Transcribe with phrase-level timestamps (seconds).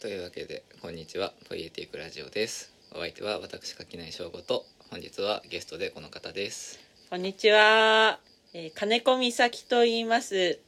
[0.00, 1.34] というわけでこんにちは。
[1.46, 2.72] ポイエティックラジオです。
[2.92, 6.80] お相手は私垣内翔吾と本日はゲストでこの方です。
[7.10, 8.18] こんにちは、
[8.54, 10.58] えー金子美咲と言います。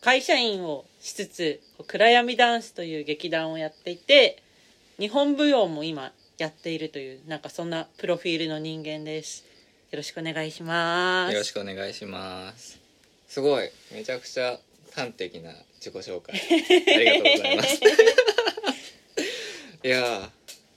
[0.00, 4.42] 会社員をしつつ暗闇ダンスという劇団をやっていて
[4.98, 9.44] 日本舞踊も今やっているというなんかそんなプロフィールの人間です。
[9.92, 11.32] よろしくお願いします。
[11.32, 12.80] よろしくお願いします。
[13.28, 14.58] すごいめちゃくちゃ
[14.92, 16.34] 端的な自己紹介。
[16.34, 17.80] ありがとうございます
[19.82, 20.28] いやー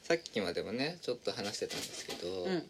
[0.03, 2.63] さっきまでもねちょっと話してたんですけど、うん。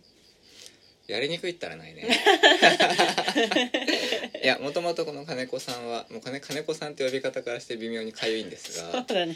[1.08, 2.08] やりにくいったらないね。
[4.42, 9.36] いやもともとこの金子さんはもう金金子さんって呼び方からして微妙にかゆいんですがだね。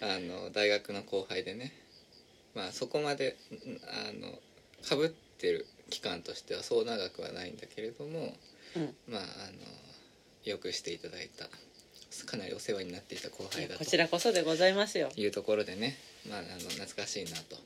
[0.00, 1.72] あの大学の後輩でね
[2.54, 4.40] まあそこまでんあの
[4.88, 8.36] かぶってる期間としてはそう長くはないんだけれども
[8.76, 8.94] うん。
[9.08, 9.32] まああの
[10.44, 11.50] よくしていただいた
[12.26, 15.10] かなりお世話になっていた後輩だことちらこそでございますよ。
[15.16, 15.96] いうところでね、
[16.28, 17.56] まあ、あの懐かしいなと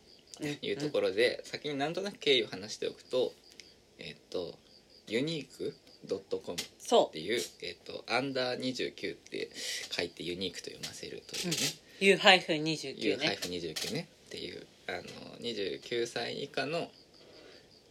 [0.41, 0.59] うん。
[0.63, 3.33] いうところで、先になんとなく経緯を話しておくと
[3.99, 4.55] えっ、と
[5.07, 5.75] ユニーク
[6.09, 9.51] .com そっていう、えっとアンダー29って
[9.91, 11.57] 書いてユニークと読ませるというね、
[12.01, 13.39] う U-29 ね。
[13.43, 14.09] U-29 ね。
[14.27, 15.03] っていうあの
[15.41, 16.91] 29歳以下の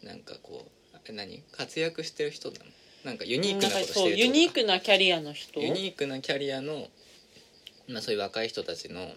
[0.03, 1.43] なんかこう何？
[1.51, 2.65] 活躍してる人なの
[3.03, 5.59] なんかユニークなことしてそうるユニークなキャリアの人？
[5.59, 6.88] ユニークなキャリアの、
[7.88, 9.09] まあ、そういう若い人たちの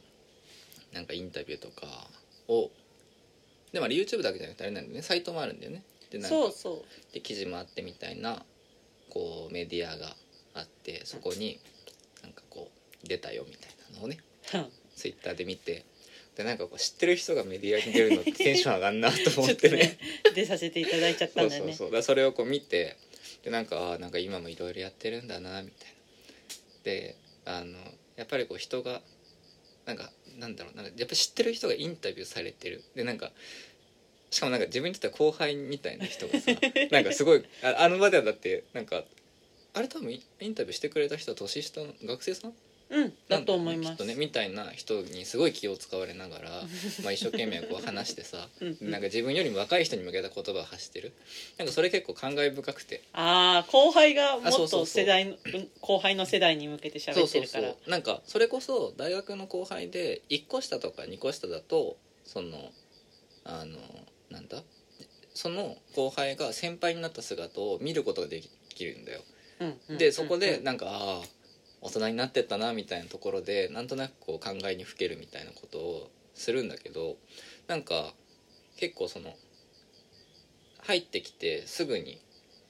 [0.93, 1.87] なんかインタビューとか
[2.49, 2.71] を
[3.73, 5.03] でもあれ YouTube だけじゃなくてあれなんだよね。
[5.03, 5.83] サイトもあるんだよね。
[6.11, 8.43] でなんかそうそで記事もあってみたいな
[9.11, 10.15] こうメディアが
[10.55, 11.59] あってそこに
[12.23, 12.71] なんかこ
[13.05, 14.19] う出たよみたいなのをね
[14.97, 15.85] ツイッターで見て
[16.37, 19.99] でなんかこう知ってる人がメディアに出るのってテンション上がんなと思って とね
[20.35, 21.73] 出させていただいちゃったそんだよね。
[21.73, 21.95] うそうそう。
[21.95, 22.97] だそれをこう見て
[23.45, 25.95] でなんかなんか今もいろいろやってるんだなみたいな。
[26.85, 27.77] であの
[28.17, 29.03] やっぱりこう人が
[29.87, 32.83] なんかなんだろうなんかやっぱ知ってる人がインタビューされてる。
[32.95, 33.31] でなんか
[34.31, 36.51] しかもなんか自分にとっては後輩みたいな人がさ
[36.91, 39.05] なんかすごいああの場ではだってなんか
[39.75, 42.55] あれ多分イインタビューしてくれた人は年下の学生さん
[42.95, 43.91] うんだと思います。
[43.91, 46.51] きっとねみたいな人にすごい気を使われながら
[47.03, 48.49] まあ一生懸命こう話してさ
[48.81, 51.13] なんか自分よりも若い人に向けた言葉を発してる。
[51.59, 53.03] なんかそれ結構感慨深くて。
[53.13, 62.73] ああ後輩がもっあそうそうそうと世代のうん後輩の世代に向けてそう喋っそうそうてるからなんかそれこそ大学の後輩で1個下とか2個下だとその
[63.45, 63.79] あの
[64.31, 64.63] なんだ？
[65.35, 69.21] その後輩が先輩になった姿を見ることができるんだよ。
[69.61, 71.23] うんうんでそこでうんなんかああ
[71.85, 77.17] 大人になってったなみたいなところでなんとなくこう考えにふけるみたいなことをするんだけど
[77.69, 78.15] なんか
[78.79, 79.35] 結構その
[80.81, 82.19] 入ってきてすぐに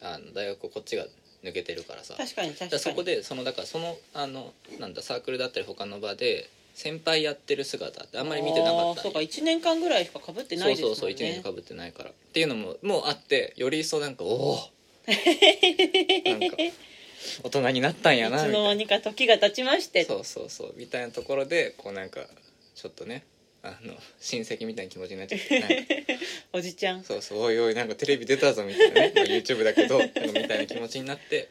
[0.02, 1.04] あの大学をこっちが
[1.44, 2.14] 抜けてるからさ。
[2.19, 2.80] 確かに確かに。
[2.80, 9.20] そこでそのだからそのあのなんだサークルだったり他の場で先輩やってる姿ってあんまり見てなかったそうか。
[9.20, 10.96] 1年間ぐらいしか被ってないですもんね。
[10.96, 12.10] そうそうそう1年かぶってないから。
[12.10, 14.58] っていうのももうあってより一層なんかおお
[15.06, 16.56] なんか
[17.42, 20.02] 大人になったんやないつの間みたいにか時が経ちまして。
[20.02, 22.20] なそうそうそうみたいなところでこうなんか
[22.74, 23.24] ちょっとね
[23.62, 25.74] あの親戚みたいな気持ちになっちゃってなんか
[26.52, 27.02] おじちゃん。
[27.02, 31.50] そうそうおいおいなんかテレビ出たぞみたいなね、まあ、YouTube だけどなんかみたいな気持ちになって、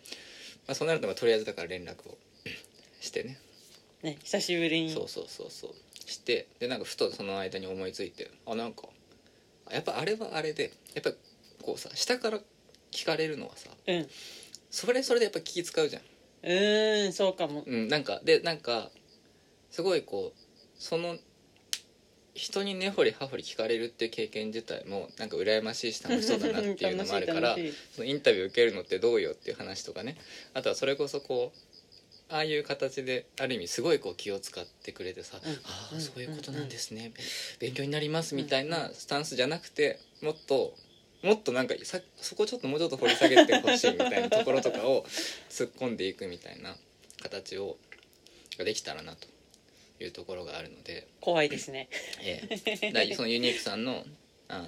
[0.67, 2.17] まあ、そうなるとまあとりあえずだから連絡を
[3.01, 3.39] してね。
[4.03, 4.91] ね久しぶりに。
[4.91, 5.71] そうそうそうそう。
[6.05, 8.83] してでなんかふとその間に思いついてあなんか
[9.71, 11.11] やっぱあれはあれでやっぱ
[11.63, 12.39] こうさ下から
[12.91, 13.95] 聞かれるのはさうん。
[13.95, 14.09] う
[14.73, 16.01] それそれでやっぱ気使うじゃん。
[16.43, 17.63] ーんそうかも。
[17.65, 17.87] うん。
[17.89, 18.89] なんかでなんか
[19.69, 20.39] すごいこう
[20.79, 21.15] その
[22.33, 27.55] 人に根掘り葉掘り聞かれるっていう経験自体もなんか羨ましいし楽しそうだなっていうのもあるから
[27.93, 30.17] そのインタビュー受けるのってどうよっていう話とかね。
[30.55, 35.51] あとはそれこそこうああいう形である意味すごいこう気を使ってくれてさ「うん。
[35.65, 36.01] ああうん。
[36.01, 37.13] そういうことなんですね、
[37.59, 40.75] 勉強になります」みたいなスタンスじゃなくてもっと
[41.23, 45.05] もっとなんかさそこちょっともうちょっと掘り下げてほしいみたいなところとかを
[45.49, 46.75] 突っ込んでいくみたいな
[47.21, 47.77] 形を
[48.57, 49.27] ができたらなと
[50.03, 51.07] いうところがあるので。
[51.21, 51.87] 怖いですね
[52.21, 54.05] ええ、そのユニークさんの、
[54.49, 54.67] あの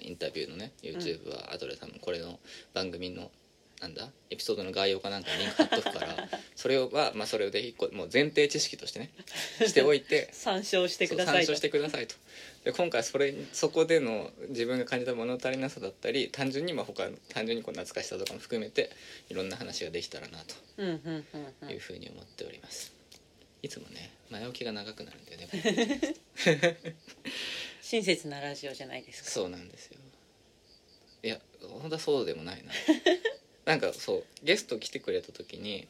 [0.00, 2.38] インタビューのね YouTube は後で多分これの
[2.74, 3.30] 番組の
[3.80, 9.10] なんだエピソードの概要かなんかにリンク貼っとくから それをは、まあ、それで一個もう前提知識としてね
[9.64, 12.16] しておいて参照してください参照してくださいと。
[12.64, 18.90] で今回それそこでの自分が感じた物足りなさだったり単純にまあ他の単純にこう懐かしさとかも含めて
[19.30, 20.44] いろんな話ができたらな
[20.76, 21.68] うんうんうんうん。
[21.68, 22.92] というふうに思っております、
[23.62, 26.14] いつもね前置きが長くなるんだよね
[27.80, 29.30] 親切なラジオじゃないですか。
[29.30, 29.98] そうなんですよ。
[31.22, 32.72] いや本当はそうでもないな
[33.68, 35.86] なんかそうゲスト来てくれた時に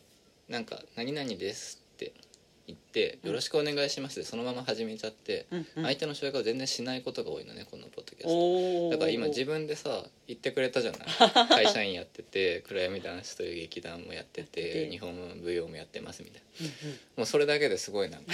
[0.48, 2.12] なんか「何々です」って
[2.66, 3.28] 言ってて「うん。
[3.28, 5.84] よろしくお願いします」でそのまま始めちゃって、うんうん。
[5.84, 8.90] 相手の紹介を全然しないことが多いのねこのポッドキャスト。
[8.90, 11.48] だから今自分でさ言ってくれたじゃない？
[11.48, 16.66] 会社員やってて暗闇男子という劇団もやっててて日本舞踊もやってますみたいな。
[16.84, 16.98] うんうん。
[17.19, 18.32] もうそれだけですごいなんか。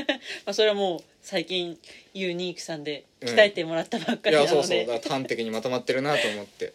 [0.46, 1.78] まあ、それはもう最近
[2.14, 5.00] ユニークさんでうん鍛えてもらったばっかいりなので、やそうそう。
[5.08, 6.72] 端的にまとまってるなと思って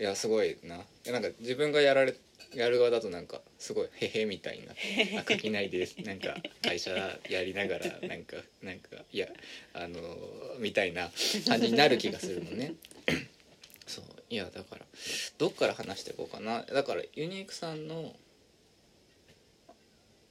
[0.00, 0.76] いやすごいな。
[0.76, 2.14] いやなんか自分がやられ
[2.54, 4.72] やる側だとなんかすごいへへみたいにな。
[4.72, 9.28] って「あ書きないです」 なんか会社やりながらなんかなんかいや
[9.74, 11.10] あのーみたいな
[11.46, 12.74] 感じになる気がするのね。
[13.86, 14.04] そう。
[14.30, 14.86] いやだから
[15.38, 16.62] どっから話していこうかな。
[16.62, 18.14] だからユニークさんの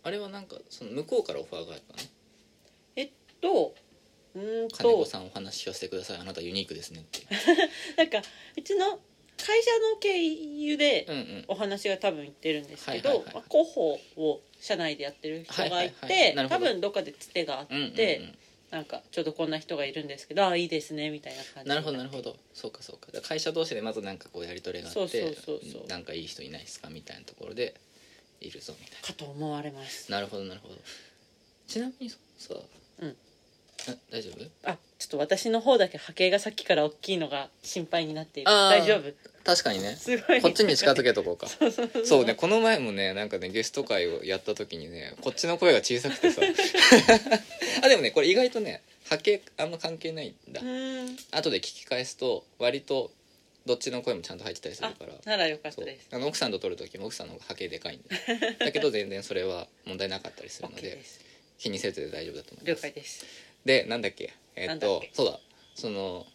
[0.04, 2.10] あれはなんかその向こうからオファーがあったの
[2.96, 3.10] えっ
[3.42, 3.76] と
[4.36, 6.18] うーん金子とさんお話をしてください。
[6.18, 7.22] あなたユニークですねって。
[7.98, 8.22] なんか
[8.56, 9.02] うちの
[9.38, 11.46] 会社の経由でうんうん。
[11.50, 13.36] お話が多分行ってるんですけど、はいはいはい。
[13.36, 16.10] まあ広報を社内でやってる人がいはいはいはい。
[16.10, 16.66] てなるほど。
[16.66, 18.38] 多分どっかでつてがあって、うんうんうん。
[18.70, 22.36] なんかちょうどこんな人がいるんですけどああいいですねみたいな感じなるほどなるほど。
[22.54, 23.08] そうかそうか。
[23.08, 25.88] だから会社同士でまずなんかこうやり取りがあってそうそうそうそう。
[25.88, 27.76] なんかいい人いないですかみたいなところで
[28.42, 30.12] いるぞみたいかと思われます。
[30.12, 30.76] ななるほどなるほど。
[31.68, 32.18] ちなみにさ
[33.00, 33.16] うん。
[33.90, 34.70] あ大丈夫？
[34.70, 38.50] あちょっと私の方だけ波形がさっきから大きいのが心配になっている。
[38.50, 38.80] あー。
[38.80, 39.14] 大丈夫？
[39.44, 39.96] 確かにね。
[39.96, 41.48] すごいこっちに近づけとこうか。
[41.50, 42.06] そうそうそう。
[42.06, 46.42] そうねこの前もねなんかねゲスト会をやった時にねこっちの声が小さくてさ。
[47.84, 50.62] あでもねこれ意外とね波形あんま関係ないんだ。
[50.62, 51.18] うーん。
[51.32, 53.12] 後で聞き返すと割と
[53.68, 55.14] どっちの声もちゃんと入ってたりするあから。
[55.26, 56.08] ならよかっそうたです。
[56.12, 58.16] あの奥さんと撮る時も奥さんの方が波形でかいんで。
[58.66, 61.22] だけど全然それは問題なかったりするの OK でです。
[61.60, 62.80] 気にせずで大丈夫だと思います。
[62.80, 63.26] 了解です。
[63.64, 64.34] でなんだっけ？
[64.58, 65.40] えっとそうだ。
[65.76, 66.26] その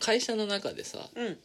[0.00, 1.38] 会社の中でさうん。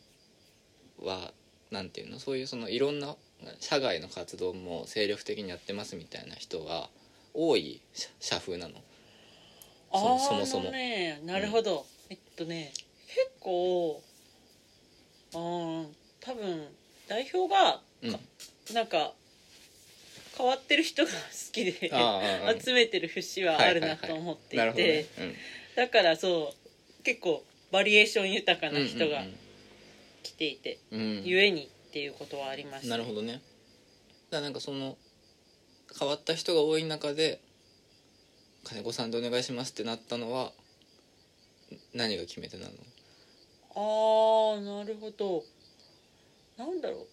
[1.06, 1.32] は
[1.72, 2.20] なんていうの？
[2.20, 3.16] そういうそのいろんな
[3.60, 6.90] 社外の活動も精力的にやってますみたいな人が
[7.34, 8.76] 多い社社風なの。
[9.92, 10.72] そそもそも。
[10.72, 12.74] ねなるほど、えっとね
[13.08, 14.02] 結構
[15.34, 15.88] あー
[16.22, 16.68] 多分
[17.08, 18.20] 代表がうん。
[18.74, 19.14] なんか
[20.40, 21.16] 変わってる人が好
[21.52, 21.74] きで
[22.64, 25.06] 集めてる節はあるなと思っていて、
[25.76, 26.54] だからそ
[27.00, 27.44] う結構
[27.74, 29.22] バリエーション豊かな人が
[30.24, 31.24] 来ていて、うん。
[31.26, 33.34] ゆえにっていうことはありましたなるほどね。
[33.34, 33.42] だか
[34.32, 34.98] らなんかその
[36.00, 37.42] 変わった人が多い中で
[38.64, 40.54] 「金子さんでお願いします」ってなったのは
[41.94, 42.72] 何が決め手なの？
[43.76, 45.44] ああなるほど。
[46.58, 47.08] なんだろう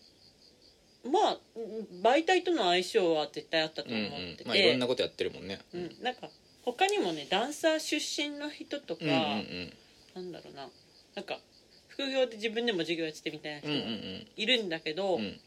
[1.07, 5.61] まあうん媒体との相性は絶対あったとうんう思ってて、んまあいろんなことやってるもんね。
[5.73, 5.97] うん。
[6.03, 6.29] なんか
[6.65, 10.23] 他にもねダンサー出身の人とか、うんうんうん。
[10.23, 10.69] なんだろうな。
[11.15, 11.39] なんか
[11.89, 13.71] 副業で自分でも授業やっててみたいな人
[14.37, 15.23] いるんだけど、うん。
[15.23, 15.41] うん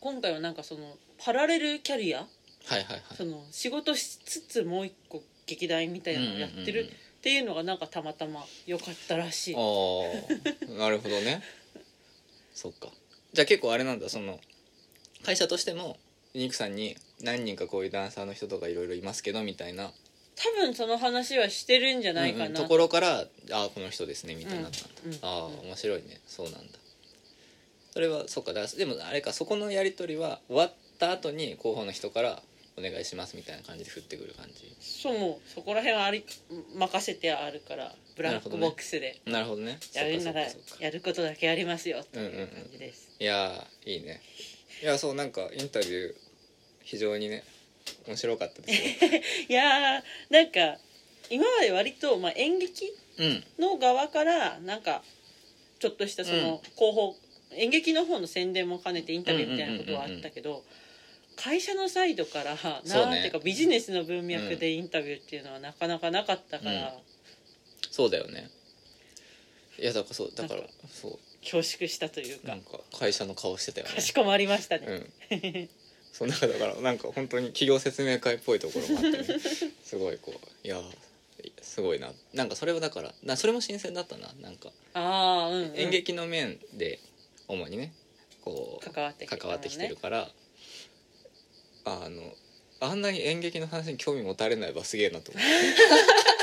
[0.00, 2.20] 今回はなんかそのパラレルキャリア？
[2.20, 2.28] はい
[2.68, 3.02] はいはい。
[3.14, 6.88] その仕事しつつもう一個劇団みたいなのをやってる
[7.18, 11.42] っていうのがなんかたまたま良かったらしい、ああなるほどね。
[12.54, 12.88] そっか。
[13.34, 14.40] じゃあ結構あれなんだその
[15.24, 15.96] 会社としても
[16.34, 19.90] ニクさんに何人かこういうダンサーの人とかいろいろいますけどみたいな。
[20.34, 24.78] 多分その話はしてるんじゃないかな、うんうんところからああこの人ですねみたいになった。
[24.78, 25.18] んだ、うんうん。
[25.22, 25.28] あ
[25.62, 26.20] あ面白いね。
[26.26, 26.60] そうなんだ。
[27.92, 28.52] それはそっか。
[28.54, 32.42] だでもあれかそこのやり取りは終わった後に広報の人から
[32.78, 34.74] 「お願いします」みたいな感じで振ってくる感じ。
[34.80, 35.50] そうもう。
[35.50, 36.24] そこら辺はあり
[36.74, 39.20] 任せてあるからブラックボックスで。
[39.26, 39.78] なるほどね。
[39.92, 40.48] やるなら
[40.80, 44.22] やることだけやりますよっていう感じです、いやーいいね
[44.82, 46.14] いやそうなんかインタビュー
[46.82, 47.44] 非常にね
[48.06, 49.10] 面白かったですよ。
[49.48, 50.78] いやーなんか
[51.30, 53.44] 今まで割と、まあ、演劇うん。
[53.58, 55.04] の側からなんか
[55.78, 56.70] ちょっとしたそのうん。
[56.74, 57.16] 広報、
[57.52, 60.64] 演劇の方の宣伝も兼ねてインタビューみたいなことはあったけど
[61.36, 63.12] 会社のサイドからそうね。
[63.12, 66.98] なんていうかビジネスの文脈でインタビューっていうのはなかなかなかったから、
[67.90, 68.50] そうだよね。
[69.78, 72.40] いやだからそうだからなんかそ恐縮したというか。
[72.44, 73.94] うなんか会社の顔してたよね。
[73.94, 74.86] かしこまりましたね、
[75.30, 75.68] うん。
[76.12, 79.40] そんかだからなんか本当に企業説明会っぽいところもあって、ね、
[79.82, 80.80] すごいこういや
[81.62, 82.12] すごいな。
[82.32, 84.32] なんかそれはだからなそれも新鮮だったな。
[84.40, 87.00] なんかああうん、うん、演劇の面で
[87.48, 87.92] 主にね
[88.42, 90.30] こう関わってきて関わってきてるから
[91.84, 92.34] あの
[92.80, 95.48] あんなに演劇の話に興味持たれないばすげえなと思って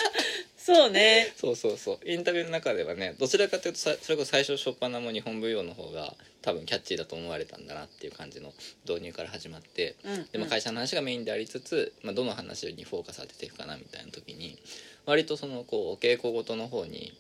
[0.75, 1.33] そうね。
[1.35, 2.09] そうそうそう。
[2.09, 8.53] インタビューの中ではねどちらかというとさそれこそ最初初っ端も日本舞踊の方が多分キャッチーだと思われたんだなっていう感じの
[8.87, 14.57] 導入から始まってうんでも会社の話がメインでありつつ、まあ、どの話にフォーカス当てていくかなみたいな時に
[15.05, 17.13] 割とそのこうお稽古ごとの方に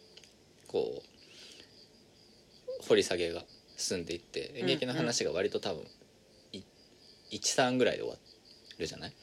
[0.67, 1.01] こ
[2.81, 3.43] う掘り下げが
[3.77, 5.83] 進んでいって演劇の話が割と多分
[6.53, 6.61] い
[7.31, 8.19] 13ぐらいで終わっ
[8.79, 9.13] るじゃない？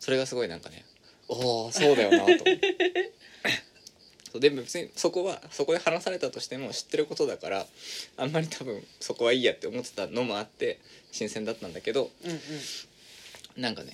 [0.00, 0.84] それがすごいなんかね
[1.28, 3.12] おおそうだよなと思って
[4.34, 4.40] そう。
[4.40, 7.66] でも別にそこはそこで話されたとしても知ってることだから
[8.16, 10.80] あんまり多分そこはいいやって思ってたのもあって
[11.12, 12.38] 新鮮だったんだけどうんうん。
[13.62, 13.92] なんかね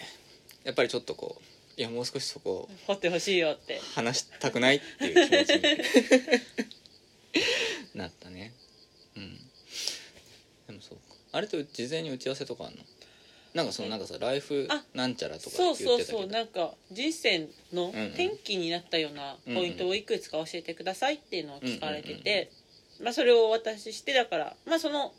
[0.65, 3.81] やっぱりちょっとこういやもう少しそこを掘ってほしいよって。
[3.95, 5.63] 話したくないっていう気持ちに
[8.01, 8.53] なったね。
[9.17, 9.37] うん。
[10.67, 11.03] でもそうか。
[11.33, 12.83] あれと事前に打ち合わせとかあんの？
[13.55, 16.19] なんかそのなんかさライフあなんちゃらとかそう言ってたけど。
[16.19, 22.53] そうそうなんか人生の転機になったようなポイントをいくつか教えてくださいっていうのを聞かれてて、
[23.03, 25.13] まあ、それをお渡ししてだから、まあ、その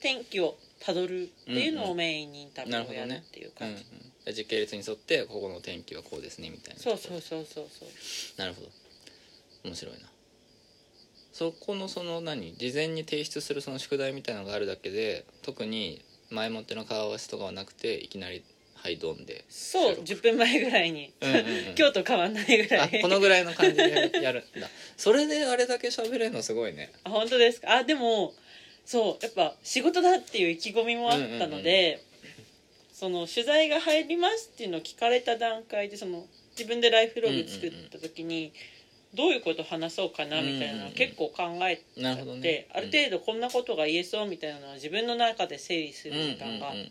[0.00, 4.34] 転機をたどるっていうのをメインにインタビューをやるっていううんうん。
[4.34, 7.88] 時系列に沿ってここの天気はこうですねみたいなそうそうそうそうそう。
[8.38, 8.68] なるほど。
[9.64, 10.00] 面白いな。
[11.32, 12.54] そこのその何？
[12.56, 18.42] 事前に提出するその宿題みたいなのがあるだけで特に前もっての顔合わせとかはなくていきなり
[18.74, 20.08] 「はいドン」でそう収録。
[20.08, 21.44] 10分前ぐらいに、うんうんうん。
[21.78, 24.68] 今日と変わんないぐらあいこのぐらいの感じでやるんだ。
[24.96, 26.92] それであれだけ喋れるのすごいね。
[27.04, 27.72] あ本当ですか？
[27.72, 28.34] あでも
[28.84, 32.02] そうやっぱ仕事だっていう意気込みもあったので、
[32.92, 36.24] その取材が入りますっていうのを聞かれた段階でその
[36.56, 38.52] 自分でライフログ作った時に、
[39.16, 42.68] どういうこと話そうかなみたいなのを結構考えて、なるほどね。
[42.72, 46.86] ある程度こんなことが言えそうみたいなのは自分の中で整理すうんうんる時間があうんっ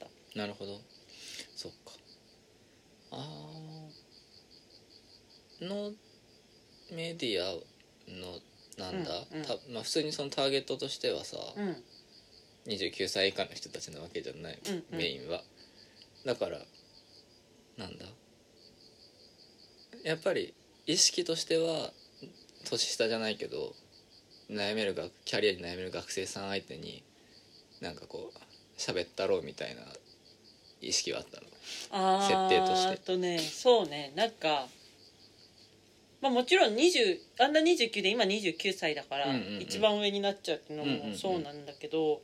[0.00, 0.80] た、なるほど。
[1.54, 1.92] そっか。
[3.12, 5.68] あー。
[5.68, 5.92] の
[6.92, 8.38] メディアの
[8.78, 9.44] なんだ、うんうん。
[9.44, 11.84] たまあ、普通にそのターゲットとしてはさ、うん。
[12.66, 14.98] 29歳以下の人たちなわけじゃない、うんうん。
[14.98, 15.42] メインは。
[16.24, 16.58] だから
[17.76, 18.04] なんだ？
[20.04, 20.54] やっぱり
[20.88, 21.92] 意識としては
[22.68, 23.74] 年下じゃないけど
[24.50, 27.02] 悩める学キャリアに悩める学生さん相手に
[27.82, 28.38] なんかこう
[28.80, 29.82] 喋ったろうみたいな
[30.80, 32.22] 意識はあったの？
[32.22, 32.94] 設定として。
[32.94, 34.12] あとねそうね。
[34.16, 34.66] なんか
[36.22, 39.60] まあもちろん20あんな29で今29歳だから、うんうんうん。
[39.60, 41.10] 一番上になっちゃうっていうのうんうんうん。
[41.10, 42.22] もそうなんだけど、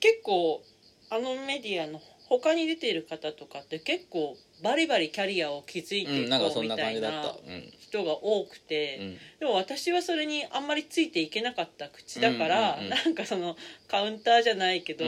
[0.00, 0.62] 結構
[1.10, 7.34] あのメディアの他に出ている方とかって結構バリバリキャリアを築いてうんいこうみたいな
[7.78, 9.18] 人が多くて、うん。
[9.40, 13.56] でも私はそれにあんまりついていけなかった口だから、うなんかその
[13.88, 15.04] カウンターじゃないけど、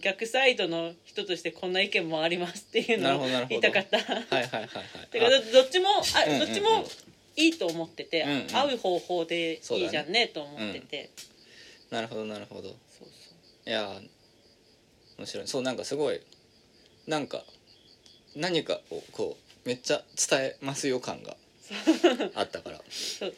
[0.00, 3.98] 逆サイドの人としてこんな意見もありますっていうのを言いたかった。
[3.98, 4.70] はいはいはいはい。
[5.10, 6.84] だからどどっちもあ、どっちも
[7.36, 11.10] いいと思ってて、合う方法でいいじゃんねと思ってて。
[11.90, 12.68] あなるほどなるほど。
[12.68, 13.08] そう。
[13.68, 14.08] いやー
[15.18, 15.46] 面白い。
[15.46, 16.20] そうなんかすごい
[17.06, 17.44] なんか
[18.36, 21.36] 何かをこうめっちゃ伝えますよ感が
[22.34, 22.80] あったから。
[22.88, 23.34] そう。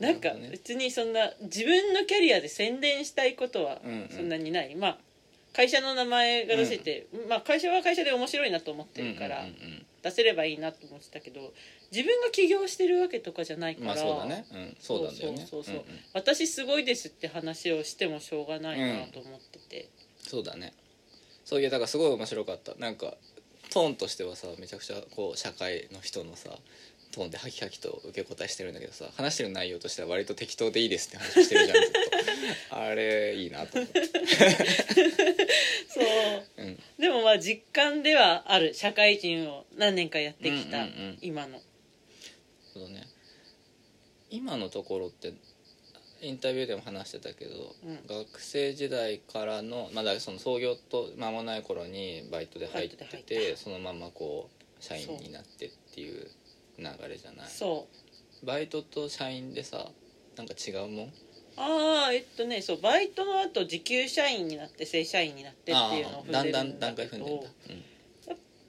[0.00, 4.08] なんか別にそんな自分のキャリアで宣伝したいことはうんうん。
[4.10, 4.98] そんなにない、まあ
[5.54, 11.54] 会社の名前が出せて、まあ会社は会社で面白いなと思ってるから、うんうんうん出せればいいなと思ってたけど
[11.90, 14.44] 自分が起業してるわけとかじゃないから、うんまあそうだね。
[14.52, 14.76] うん。
[14.78, 15.46] そうだよね。
[15.48, 15.78] そうそうそうう。
[15.78, 15.84] んうん。
[16.12, 20.74] 私すごいですって話をしてもしょうがないなと思ってて、そうだね。
[21.46, 22.74] そういやだからすごい面白かった。
[22.74, 23.14] なんか
[23.74, 26.50] トーンとしてはさめちゃくちゃこう社会の人のさ
[27.10, 32.82] トーンでハキハキと受け答えしてるんだけどさ話してる内容としては割と適当でいいですって話してるじゃん。
[32.84, 34.06] あれいいなと思って。
[35.88, 36.04] そう。
[36.58, 36.82] うん。
[37.00, 40.86] でもまあ実感ではある社会人を何年かやってきた
[41.20, 41.60] 今の。
[42.72, 43.08] そうね。
[44.30, 45.32] 今のところって
[46.24, 47.98] インタビューでも話してたけど、うん。
[48.06, 56.28] 学生時代からのまだその創業と間もない頃にバイトで入ってバイトで入てそのままこう社員になってっていう
[56.78, 57.48] 流れじゃない？
[57.48, 57.86] そ
[58.42, 58.46] う。
[58.46, 59.86] バイトと社員でさ
[60.36, 61.12] なんか違うもん？
[61.56, 67.46] ああえっとねそうバイトの後時給社員になって正社員になってっていうのをああだんだ踏んでるんだん段階踏んでんだ、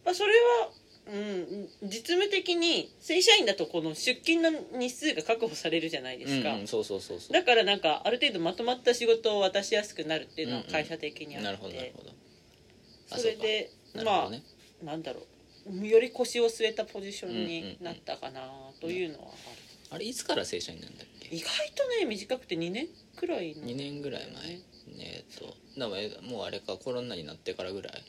[0.05, 0.69] まあ、それは、
[1.07, 7.33] うん、実務的に正社員だとこの出勤の日数が確保されるじゃないでうん、すか、うんうんそうそうそうそう。
[7.33, 12.09] だからなんかある程度まとまった仕事を渡しやすくなるっていうのはうんうん会社的にあって、なるほどなるほど。
[13.12, 13.71] あそれで
[14.03, 15.88] まあなんだろう。
[15.88, 18.41] より腰を据えたポジションになったかな
[18.81, 21.35] というのはある、あれいつから正社員なんだっけ？
[21.35, 24.59] 意外とね短くて2年くらいの2年ぐらい前。
[25.00, 28.03] えっとでもえもうあれかコロナになってからぐらい？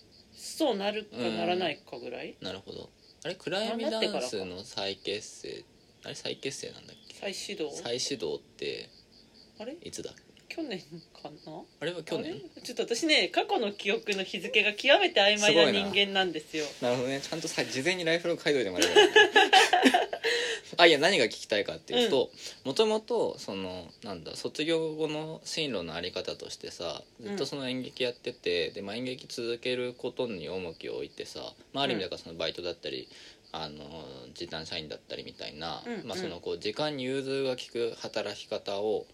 [0.56, 2.88] そうなるかうんならないかぐらい、なるほど。
[3.24, 5.64] あれ暗闇ダンスの再結成
[6.04, 7.14] あれ再結成なんだっけ？
[7.20, 7.70] 再始動？
[7.70, 8.88] 再始動って
[9.60, 9.76] あれ？
[9.82, 10.12] いつだ
[10.48, 10.80] 去年
[11.12, 11.60] かな？
[11.80, 12.40] あれは去年。
[12.62, 16.64] ちょっと私ね過去の記憶の日付が極めて曖昧な人間なんですよ。
[16.80, 17.20] なるほどね。
[17.20, 18.94] ちゃんとさ事前にライフログ書いといてもらえば
[20.78, 22.30] あいや何が聞きたいかっていうと
[22.64, 33.08] もともとそのなんだ卒業後の進路のあり方としてさずっとその演劇やってて、でまあ、演劇続けることに重きを置いてさ、まあ、ある意味だからそのバイトだったり、
[33.52, 33.84] あの
[34.34, 36.06] 時短社員だったりみたいな、うん。
[36.06, 39.06] まあ、そのこう時間に融通が利く働き方を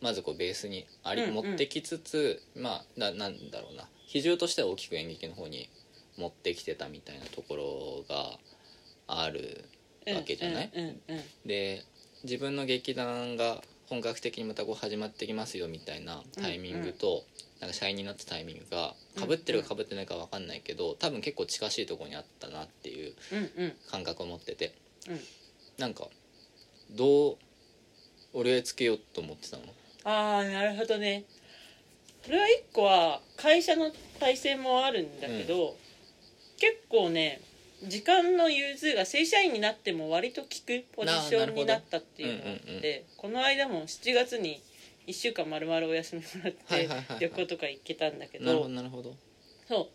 [0.00, 1.34] まずこうベースにあり、うんうん。
[1.34, 5.68] 持ってきつつまあななんだろうな比重としては大きく演劇の方に
[6.16, 8.38] 持ってきてたみたいなところが
[9.06, 9.64] ある
[10.14, 10.70] わけじゃない？
[10.74, 11.84] うんうんうんで
[12.22, 17.24] 自分の劇団が本格的にまたこう始まってきますよみたいなタイミングと、
[17.60, 23.72] なんか社員になったタイミングがかぶってるかかぶってないか分かんないけど多分結構近しいところにあったなっていううんうん。
[23.90, 24.74] 感覚を持ってて、
[25.08, 25.20] うん。
[25.78, 26.08] なんか
[26.90, 27.36] どう
[28.34, 29.62] 折り合いつけようと思ってたの？
[30.04, 31.24] ああなるほどね。
[32.24, 33.90] これは一個は会社の
[34.20, 35.74] 体制もあるんだけど、
[36.58, 37.40] 結構ね
[37.82, 44.62] 時間の融通が正社員になっても割と効くポジションになったっていうのがあっうんうんうんてこの間も7月に
[45.06, 46.88] 1週間丸々お休みもらって
[47.20, 49.14] 旅行とか行けたんだけなるほどどなるほど。
[49.68, 49.88] そ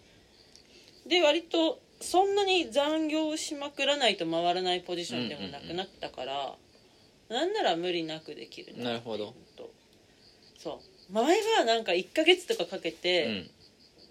[1.06, 1.10] う。
[1.10, 6.56] で割とそんなに残業しまくらないと回らないポジションでもなくなったから、
[7.30, 9.34] なんなら無理なくできるなるほど。
[10.58, 11.14] そう。
[11.14, 13.50] 前はなんか1ヶ月とかかけうてん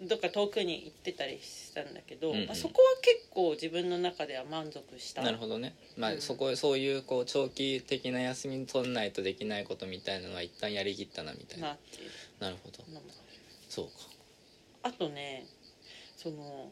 [0.02, 2.46] どっか遠くに行ってたりしたんだけど、うんうん。
[2.46, 5.22] まあ、そこは結構自分の中では満足した。
[5.22, 5.74] なるほどね。
[5.96, 6.20] まあ、うん。
[6.20, 11.68] そこそういうこう長期的な休み取んないとできないことみたいなのは一旦やりきったなみたいな。
[11.68, 12.10] なっていう。
[12.40, 12.84] なるほど。
[13.68, 13.92] そうか。
[14.82, 15.46] あとね
[16.16, 16.70] その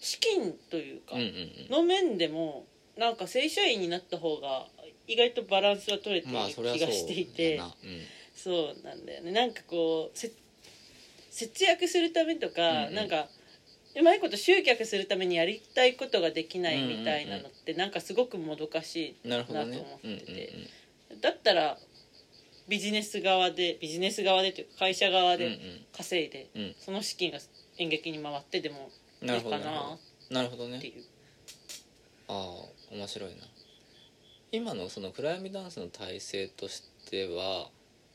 [0.00, 1.28] 資金というか、うんうんう
[1.68, 1.70] ん。
[1.70, 4.66] の面でもなんか正社員になった方が
[5.06, 7.74] 意外とバランスは取れている気がしていて、だな。
[7.82, 8.00] うん。
[8.34, 9.32] そうなんだよね。
[9.32, 10.30] なんかこうせ
[11.38, 12.94] 節約するためとか、うんうん。
[12.94, 13.28] なんか
[13.96, 19.78] うまいこと集客するためにやりたいことができないみたいなのって、なんかすごくもどかしいなと思ってて。
[20.04, 20.18] うんうん
[21.12, 21.20] うん。
[21.20, 21.78] だったら
[22.68, 25.58] ビジネス側でビジネス側でというか会社側でうんうん。
[25.96, 26.74] 稼いで、うん。
[26.78, 27.38] その資金が
[27.78, 28.90] 演劇に回ってでも
[29.22, 29.98] いいなるほどかな
[30.30, 30.68] なるほど。
[30.68, 31.02] ねっていう
[32.28, 32.52] あ
[32.90, 33.36] あ面白いな。
[34.52, 37.68] 今のその暗闇ダンスの体制としては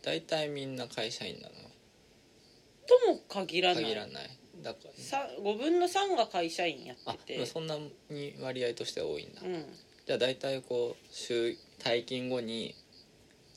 [0.03, 1.53] 大体みんな会社員なの？
[1.55, 1.62] と
[3.07, 3.83] も限らない。
[3.83, 4.37] 限らない。
[4.63, 7.75] だからさ5分の3が会社員やあってそんな
[8.09, 9.65] に割合としては多いんだ、うん。
[10.05, 12.75] じゃあ大体こう週退勤後に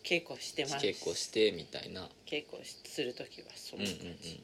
[0.03, 0.77] 稽古してます。
[0.77, 2.09] 稽古してみたいな。
[2.27, 4.19] 稽古する時はそんうんな感うんうんうん。
[4.19, 4.41] じ、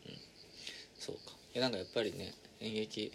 [0.99, 1.33] そうか。
[1.55, 3.13] いやなんかやっぱりね演劇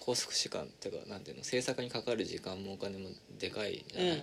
[0.00, 4.22] 拘束時間っていうかなんていうの制作にかかる時間もお金もでかいじゃうんない、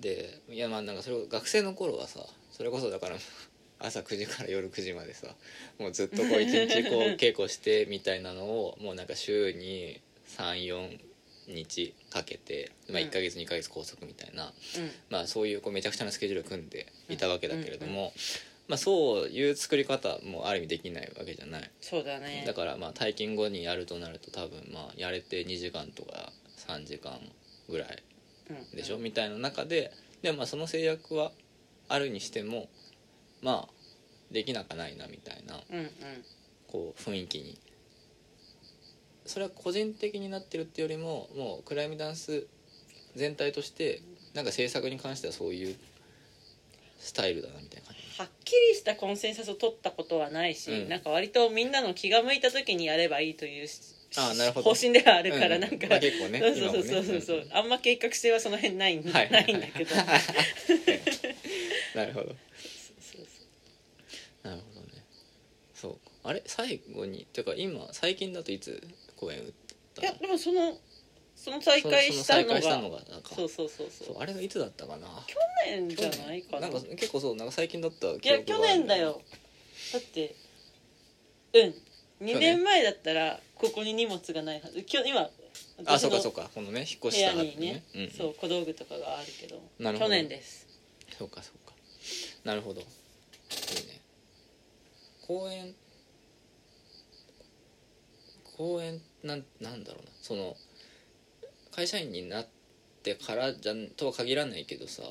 [0.00, 3.16] でいやまあなんかそれを学生の頃はさそれこそだから
[3.82, 5.28] 朝9時から夜9時までさ
[5.78, 10.00] もうずっとこう一日こう稽古してみたいなのをもうなんか週に
[10.38, 10.98] 34
[11.48, 13.08] 日かけて、まあ、うん。
[13.08, 14.82] 1ヶ月2ヶ月拘束みたいな、うん。
[14.82, 18.12] うんまあ、そういうこうめちゃくちゃなスケジュールを組んでいたわけだけれども、
[18.68, 21.70] まあ、そういう作り方もある意味できないわけじゃない。
[21.80, 22.44] そうだね。
[22.46, 26.32] だからまあ退勤後にやるとなると多分まあやれて2時間とか
[26.68, 27.18] 3時間
[27.68, 28.02] ぐらい
[28.50, 28.76] うん。
[28.76, 29.92] でしょ、みたいな中で
[30.22, 31.32] でもまあその制約は
[31.88, 32.68] あるにしても
[33.42, 33.72] まあ
[34.32, 35.90] できなかないなみたいなうんうん
[36.68, 37.58] こう雰囲気に。
[39.24, 42.44] それは個人的になってるってよりももう暗闇ダンス
[43.14, 44.02] 全体として
[44.34, 45.76] なんか制作に関してはそういう
[46.98, 48.02] スタイルだなみたいな感じ。
[48.20, 50.88] はっきりしたコンセンサスを取ったことはないし、うん。
[50.88, 53.68] なんか割とみんなの気が向いた時にやればいいという
[54.16, 54.70] あなるほど。
[54.70, 57.20] 方針ではあるから、うんなんか、まあ結構ねそうそうそうそう。
[57.20, 57.48] そう、うん。
[57.56, 60.04] あんま計画性はその辺ないん,、はいないんだけどな
[62.06, 62.34] るほど
[63.00, 63.26] そう
[64.42, 65.02] なるほどね
[65.74, 68.82] そうかあれ最後にっていうか今最近だといつ
[69.16, 69.52] 公演打っ
[69.94, 70.74] たいやでもその
[71.34, 73.88] その再開したのがそのそうそうそう。
[73.90, 75.08] そうあれがいつだったかな？
[75.26, 75.34] 去
[75.66, 76.68] 年じゃないかな？
[76.68, 79.20] なんか結構そうなんか最近だったいや去年だよ。
[79.92, 80.34] だって
[81.54, 81.74] うん。
[82.24, 84.84] 2年前だったらここに荷物がないはず。
[84.88, 85.28] 今日今
[85.86, 86.48] あそうかそうか。
[86.54, 90.10] このね引っ越部した後屋にね、うん、そう小道具とかがあるけどなるほど。
[90.10, 90.68] 去年です。
[91.18, 91.74] そうかそうか。
[92.44, 92.80] なるほど。
[92.80, 94.00] いいね。
[95.26, 95.74] 公演
[98.62, 100.10] 公演なんなんだろうな。
[100.20, 100.56] その
[101.74, 102.46] 会社員になっ
[103.02, 105.02] てからじゃんとは限らないけどさ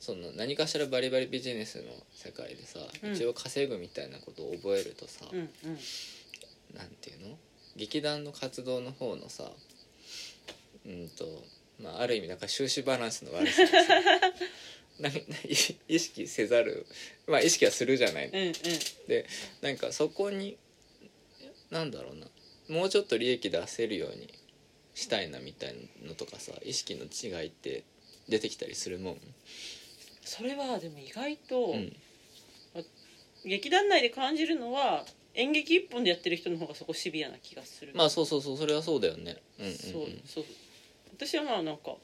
[0.00, 1.82] その何かしらバリバリビジネスの
[2.12, 3.12] 世界でさ、うん。
[3.12, 5.48] 一応稼ぐみたいなことを覚えるとさ、うんうん。
[6.76, 7.38] なんていうの？
[7.76, 9.44] 劇団の活動の方のさ
[10.84, 11.44] うんと
[11.80, 13.62] まあある意味なんか収支バランスの悪さ
[14.98, 16.84] なんか意意識せざる
[17.28, 18.52] まあ意識はするじゃないうんうん。
[19.06, 19.26] で
[19.60, 20.58] なんかそこに
[21.70, 22.26] なんだろうな
[22.68, 24.32] もうちょっと利益出せるように
[24.94, 27.84] したいなみたいなのとかさ意識の違いって
[28.28, 29.16] 出てきたりするもん？
[30.24, 31.96] それはでも意外と、うん。
[33.44, 35.04] 劇団内で感じるのは
[35.34, 37.92] 演劇一本でやってる人の方がそこシビアな気がする。
[37.94, 39.36] まあそうそうそうそれはそうだよね。
[39.58, 39.76] うんうんうん。
[39.78, 40.44] そうそう。
[41.16, 41.94] 私はまあなんか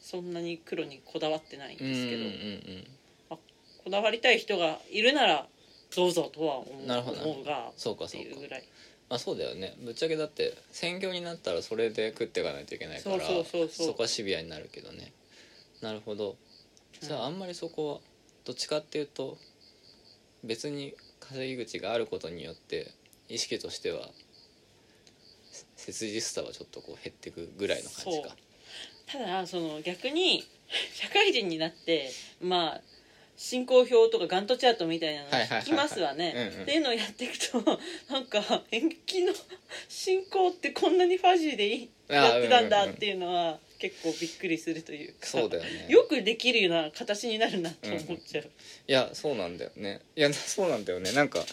[0.00, 2.84] そんなに黒にこだわってないんうんうんですけど、うん
[3.84, 5.46] こだわりたい人がいるなら
[5.96, 7.40] どうぞとは思うなるほどなるほど。
[7.40, 8.28] 思うがってそうかそうか。
[8.28, 8.64] いうぐらい
[9.08, 9.74] まあそうだよね。
[9.82, 13.94] ぶっちゃけだって専業になったらそれで食っていかないといけないからそうそうそうそう。
[13.94, 15.12] こはシビアになるけどね。
[15.80, 16.36] なるほど。
[17.00, 17.22] じゃうん。
[17.22, 18.00] ああんまりそこは
[18.44, 19.38] どっちかっていうと
[20.44, 22.92] 別に稼ぎ口があることによって
[23.28, 24.08] 意識としては
[25.76, 28.36] せ切実さはちょっとこう減っていくぐらいの感じか。
[29.06, 30.46] ただその逆に
[30.92, 32.10] 社会人になって
[32.42, 32.80] まあ
[33.38, 36.34] 進行表とかガントチャートみたいなの聞きますわね。
[36.52, 36.62] うんうん。
[36.64, 37.62] っていうのをやっていくと
[38.12, 39.32] なんか演劇の
[39.88, 45.86] 進行ってこんなにファジーでいいやってたんだうんうんうんっていうのは結構びっくりするというかそうだよね。
[45.88, 48.50] よくできるような形になるなと思っちゃう、
[48.88, 50.00] いやそうなんだよね。
[50.16, 51.12] いやそうなんだよね。
[51.12, 51.46] なんか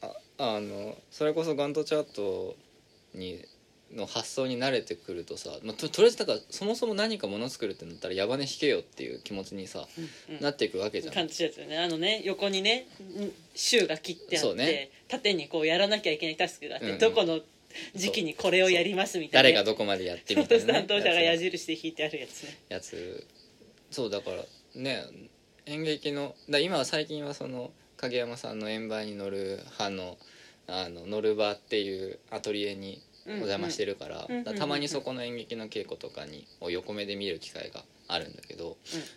[0.00, 2.56] ああのそれこそガントチャート
[3.12, 3.44] に
[3.94, 9.86] の発想に慣れてくるとさ、まあ、ととりあえずだからそもそも何かもの作るってなったら矢羽根引けよっていう気持ちにさ、
[10.28, 11.14] うんなっていくわけじゃん。
[11.14, 11.78] 感じですよね。
[11.78, 12.86] あのね横にねん
[13.54, 14.90] 週が切ってあって、ね。
[15.08, 16.98] 縦にこうやらなきゃいけないタスクがあって、うんうん。
[16.98, 17.40] どこの
[17.94, 19.48] 時期にこれをやりますみたいな。
[19.50, 22.58] 誰がどこまでやってみたいな、 ね、担当者が矢印で引いてあるやつね。
[22.68, 23.26] やつ
[23.90, 25.04] そうだからね
[25.66, 30.18] 演劇のだ今は最近はその影山さんの円盤に乗る派の
[30.66, 38.76] あの乗る場っていうアトリエにお邪魔してるから,、たまにそこの演劇の稽古とかにを横目で見る機会があるんだけど、うん。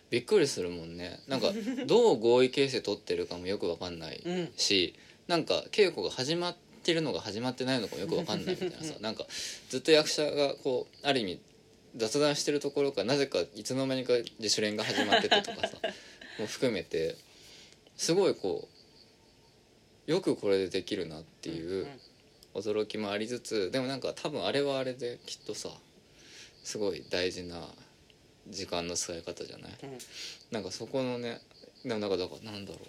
[0.09, 1.19] びっくりするもんね。
[1.27, 1.51] なんか
[1.87, 4.53] どう合意形成取ってるかもよく分かんないうん。
[4.57, 4.93] し
[5.27, 9.25] なんか稽古が始まってるのが始まってないのかもよく分かんないみたいなさ なんか
[9.69, 11.39] ずっと役者がこうある意味
[11.95, 15.77] 雑談してるところからなぜかいつの間にか自主練が始まっててとかさ
[16.39, 17.15] もう含めて
[17.95, 18.67] すごいこ
[20.07, 21.87] うよくこれでできるなっていう
[22.53, 25.69] 驚きもありつつでもなんか多分あれはあれできっとさ
[26.63, 27.67] すごい大事な
[28.49, 29.71] 時間の使い方じゃない？
[29.83, 29.97] うん。
[30.51, 31.39] なんかそこのね
[31.85, 32.87] でもなんかだからなんだろう。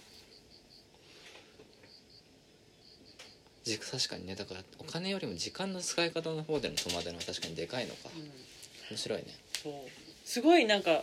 [3.65, 8.11] じ確かにねだからお金よりも時間の使い方の方での戸惑いのは確かにでかいのか。
[8.15, 8.23] うん。
[8.91, 9.27] 面白いね。
[9.63, 9.73] そう。
[10.25, 11.03] すごいなんか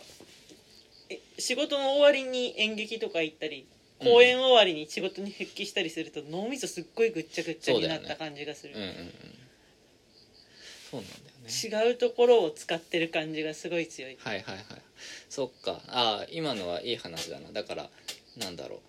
[1.10, 3.66] え仕事の終わりに演劇とか行ったり
[4.00, 8.96] 公演終わりに仕事に復帰したりすると脳みそすっごいぐっちゃぐっちゃになった感じがする、うんうんうん
[10.90, 11.88] そうなんだよね。
[11.88, 14.18] 違うところを使ってる感じがすごい強い。
[14.20, 14.66] はいはいはい。
[15.30, 15.80] そっか。
[15.88, 17.52] ああ今のはいい話だな。
[17.52, 17.90] だから
[18.38, 18.80] なんだろう。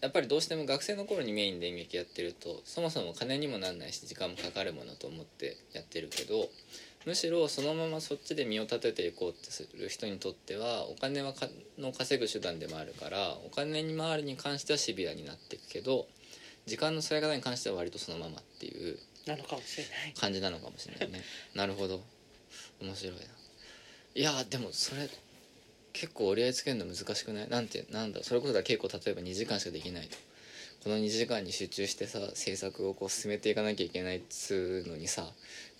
[0.00, 6.48] やっぱりどうしても学生の頃にメインで演劇やってるとそもそも金にもなんないし時間もかかるものと思ってやってるけど
[7.06, 16.06] むしろそのままそっちで身を立てていこうってする人にとってはお金はかの稼ぐ手段でもあるからお金に回るに関してはシビアになっていくけど
[16.66, 20.14] 時間の使い方に関しては割とそのままっていうなのかもしれない。
[20.18, 21.22] 感じなのかもしれないね。
[21.54, 22.02] なるほど。
[22.80, 23.20] 面白いな。
[24.14, 25.08] いやでもそれ
[25.92, 27.48] 結構折り合いつけるの難しくない？
[27.48, 30.16] なんてなんだそれこそだ稽古例えば2時間しかできないと。
[30.82, 35.30] この2時間に集中してさ制作をこう進めていかなきゃいけないっつうのにさ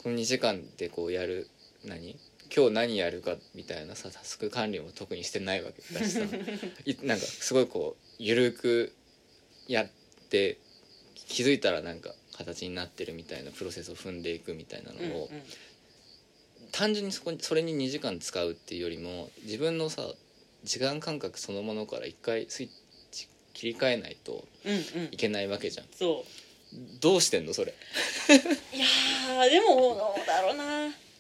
[0.03, 1.47] この2時間でこうやる
[1.85, 2.17] 何？
[2.55, 6.21] 今日何やるかみたいなさタスク管理も特にしてないわけだしさ。
[6.87, 8.93] いなんかすごいこうゆるく
[9.69, 9.91] やっ
[10.31, 10.59] て
[11.15, 15.43] 気づいたらなんか形になってるみたいなプロセスを踏んでいくみたいなのを、うんうん。
[16.73, 20.15] 単純にそこにそれに2時間使うっていうよりも自分のさ
[20.65, 22.71] 時間感覚そのものから一回スイッ
[23.11, 25.09] チ切り替えないとうんうん。
[25.13, 25.87] いけないわけじゃん。
[25.95, 26.25] そ
[27.01, 27.73] どうしてんのそれ？
[27.73, 27.75] う
[28.77, 30.65] いやーでもどうだろうな。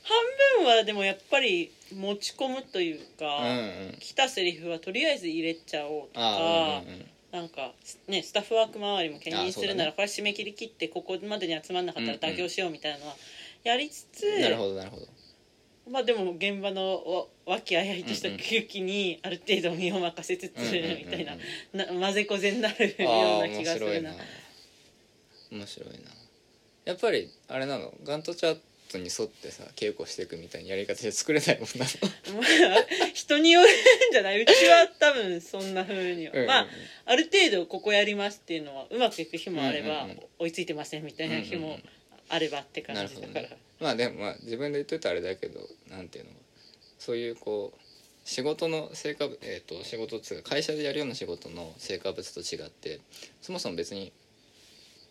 [0.03, 0.19] 半
[0.65, 3.61] 分はでもやっぱり持ち込むというか、うんう
[3.93, 3.97] ん。
[4.01, 7.11] 来たセリフはとりあえず入れちゃおうとか、うんうんうん。
[7.33, 7.73] なんか
[8.09, 9.87] ねスタッフワーク周りも兼任するなあそうだね。
[9.87, 13.17] らこれ締め切り切ってここまでに集まんなかったらうんうん妥協しようみたいなのは
[13.63, 15.07] やりつつ、なるほどなるほど。
[15.89, 20.99] まあでも現場のわ和気あいあいとした空気にある程度身を任せつつうんうんうんうん。
[20.99, 21.37] みたいな
[21.73, 24.15] な混ぜこぜになるような気面がするな
[25.51, 25.95] 面白いな。
[26.85, 27.93] やっぱりあれなの？
[28.05, 28.59] ガントチャッ
[28.91, 32.39] トに沿ってさ稽古していくみたいなやり方で作れないもんなの？
[32.39, 33.71] まあ人によるん
[34.13, 34.43] じゃない？
[34.43, 36.49] うちは多分そんな風には、うんうんうん。
[36.49, 36.67] まあ
[37.07, 40.21] ある程度ここやりますっていうのはうまくいく日もあれば、うんうんうん。
[40.41, 41.83] 追いついてませんみたいな日もうんうんうん。
[42.29, 43.57] あればって感なるじだから、ね。
[43.81, 45.61] まあでもまあ自分で言っといたらあれだけど
[45.91, 46.31] なんていうの？
[46.99, 47.79] そういうこう
[48.25, 53.01] 仕事の成果物えっ、と仕事っつうか会社でやるような仕事の成果物と違って
[53.41, 54.13] そもそも別に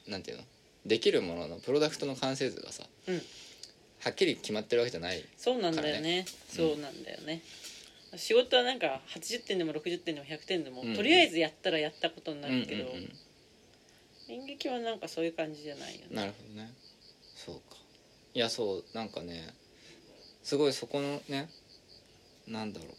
[0.10, 0.44] なんていうの？
[0.86, 3.22] できるもののプロダクトの完成図がさ、うん。
[4.02, 6.26] はっきり決まってるわけじゃないそうなんだよね。
[6.50, 7.42] そうなんだよね、
[8.16, 10.96] 仕事はなんか80点でも60点でも100点でも、うん。
[10.96, 12.86] とりあえずやったらやったことになうんうんるけど、
[14.30, 16.06] 演劇はなんかそういう感じじゃないよね。
[16.10, 16.72] うんなるほどね。
[17.36, 17.78] そうか。
[18.34, 19.54] いやそうなんかね
[20.44, 21.50] すごいそこのね
[22.48, 22.90] なんだろう。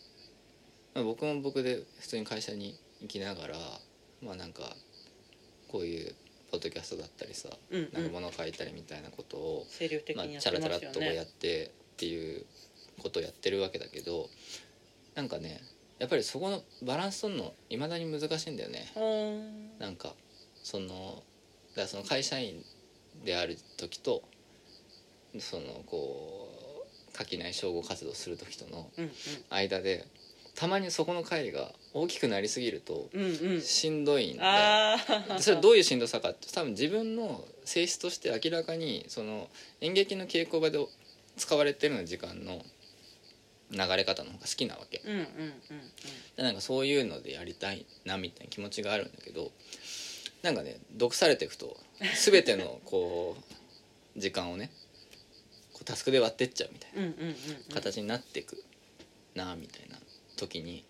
[0.95, 3.57] まあ僕も僕で普通に会社に行きながら
[4.23, 4.77] まあなんか
[5.69, 6.15] こういう
[6.51, 7.93] ポッドキャストだったりさ、うんうん。
[7.93, 12.45] なんか物書いたりみたいなことを、精力的まあ、にやっチャラてますよチャラっとこうやねってっていう
[12.99, 14.29] ことをやってるわけだけど
[15.15, 15.61] なんかね
[15.99, 18.91] やっぱりそこのバランス取るのいまだに難しいんだよね。
[18.97, 19.79] うーん。
[19.79, 20.15] なんか
[20.63, 21.23] その
[21.71, 22.65] だからその会社員
[23.25, 24.23] である時と
[25.39, 26.49] そのこ
[27.13, 29.11] う垣内称号活動する時とのうん。
[29.51, 30.07] 間で
[30.61, 33.29] たまにそこの乖離が大きくなりすぎるとうんうん。
[33.29, 34.97] うんしんどいんだよあ
[35.31, 39.49] あでそれはどういうしんどさかって多分自分の性質として明らかにその
[39.81, 40.79] 演劇の稽古場で
[41.39, 42.61] 使われてるような時間の
[43.71, 45.01] 流れ方の方が好きなわけ。
[45.07, 45.27] うんうんうん
[46.37, 49.51] でなんかそういうのでやりたいなみたいな気持ちがあるんだけど
[50.43, 51.75] なんかね毒されていくと
[52.23, 53.35] 全てのこ
[54.15, 54.71] う 時間をね
[55.73, 57.35] こうタスクで割ってっちゃうみたいうんうんうんうんうん。
[57.69, 58.63] な形になっていく
[59.35, 60.00] なみたいな
[60.41, 60.85] 時に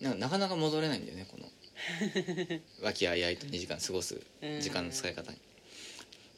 [0.00, 1.46] なんかなか戻れないんだよねこの。
[2.80, 4.18] 和気あいあいと2時間過ごす
[4.60, 5.38] 時間の使い方に。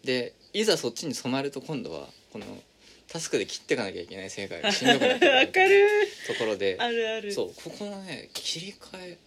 [0.05, 2.63] でいざそっちに染まると今度はこの
[3.09, 6.09] タスクで切っていかなきゃいけない世界がしんどくなってくる わかる。
[6.27, 7.33] ところであるある。
[7.33, 9.19] そうここのね切り替え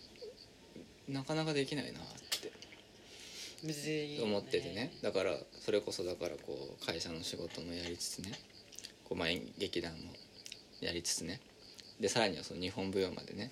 [1.08, 2.04] なかなかできないなっ
[2.42, 2.52] て。
[3.64, 4.92] むずいよ思っててね。
[5.02, 8.32] だからそれこそだからこう会社の仕事もやりつつね
[9.04, 10.14] こうまあ演劇団も
[10.80, 11.40] やりつつね
[12.02, 13.52] でさらにはその日本舞踊までね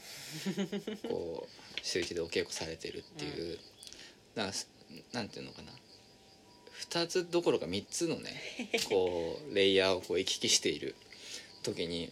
[1.08, 3.60] こう週一でお稽古されてるっていう、
[4.34, 4.68] だからす
[5.14, 5.72] なんていうのかな。
[6.90, 8.42] 2つどころか3つのね
[8.90, 10.96] こうレイヤーをこう行き来している
[11.62, 12.12] 時に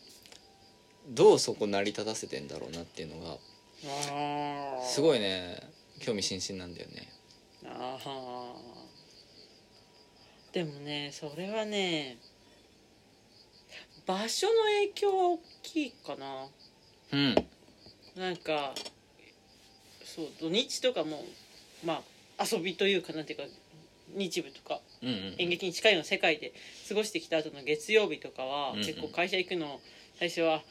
[1.07, 5.59] どうそこ成り立たせてんだろうなっていうのがすごいね
[5.99, 7.11] 興味津々なんだよね。
[7.65, 8.55] ああ
[10.51, 12.17] でもねそれはね
[14.07, 16.47] 場所の影響は大きいかな。
[17.11, 17.35] うん。
[18.15, 18.73] なんか
[20.03, 21.23] そう土日とかも
[21.85, 22.01] ま
[22.37, 23.45] あ遊びというかなんていうか
[24.15, 26.53] 日舞とかうんうん演劇に近いような世界で
[26.87, 28.85] 過ごしてきた後の月曜日とかは、うんうん。
[28.85, 29.79] 結構会社行くの
[30.17, 30.63] 最初は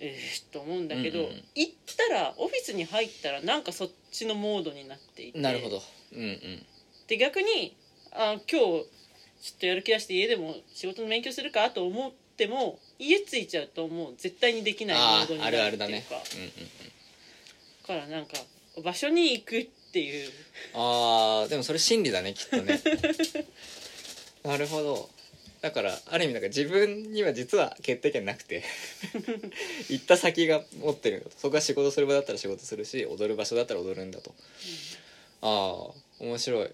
[0.00, 1.44] えー、と思うんだけど、うんうん。
[1.54, 1.72] 行っ
[2.08, 5.40] たらオフィスに入ったらなんかそっちのモードになっていて。
[5.40, 5.82] なるほど。
[6.14, 6.66] うんうん。
[7.08, 7.76] で逆に
[8.12, 8.84] あ今日ちょ
[9.56, 16.04] っとやる気出して家でも仕事の勉強するかと思っても家着いちゃうともう絶対にできないモあードにああるあるだね。
[16.08, 16.60] なるっていうか
[17.88, 18.00] うんうん。
[18.00, 18.32] だからなんか
[18.82, 20.30] 場所に行くっていう。
[20.74, 22.80] あーでもそれ真理だねきっとね。
[24.44, 25.10] なるほど。
[25.60, 28.62] だからある意味なんか自分には実は決定権なくて
[29.90, 34.32] 行った先が持ってるそこが仕事する場だったら仕事するし踊る場所だったら踊るんだと、
[35.40, 36.70] ああ面白い、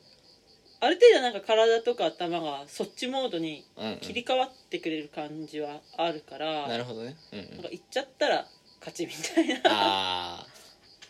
[0.84, 3.98] ある程度なんか体とか頭がそっちモードにうんうん。
[3.98, 7.16] 切り替わってくれる感じはあるから、なるほどね。
[7.32, 8.46] うん、うなんんか、行っちゃったら
[8.80, 9.54] 勝ちみたいな。
[9.66, 10.46] ああ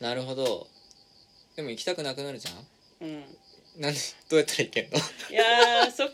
[0.01, 0.67] なるほど。
[1.57, 2.51] でも行きたくなくなるじゃ
[3.05, 3.09] ん？
[3.09, 3.25] うん。
[3.77, 4.91] なんでどうやったらいけんの？
[4.91, 6.11] いやーそこ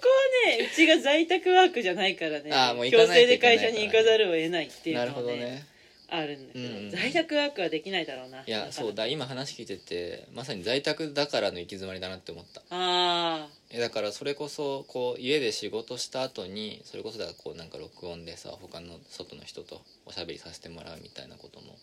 [0.46, 2.50] はねうちが在宅ワークじゃないからね。
[2.52, 5.28] あーもう行か強ないと制でいけないから会社に行かざるを得ないっていうなるのはね。
[5.28, 5.66] ほどね
[6.10, 9.06] あるんだけど、うんうん在宅ワークはできないだろうないいやそうだ。
[9.06, 12.62] 今話聞いててまさに在宅だからの行き詰まりだなって思った。
[12.70, 21.76] あえだからそれこそこう家で仕事した後にそれこそだからこうなんか録音でさ他の外の人とおしゃべりさせてもらうみたいなことも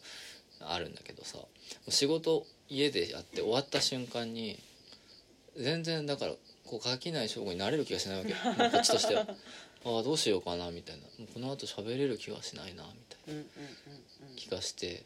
[0.62, 1.38] あるんだけどさ
[1.90, 4.60] 仕事家でやって終わった瞬間に
[5.58, 6.32] 全然だから
[6.66, 8.34] こう書きない正午になれる気がしないわけ。
[8.72, 9.26] こっちとしては。
[9.86, 11.04] ああどうしようかなみたいな。
[11.34, 13.46] この後喋れる気がしないなみたいあうんうんうん。
[13.46, 13.50] な
[14.36, 15.04] 気がして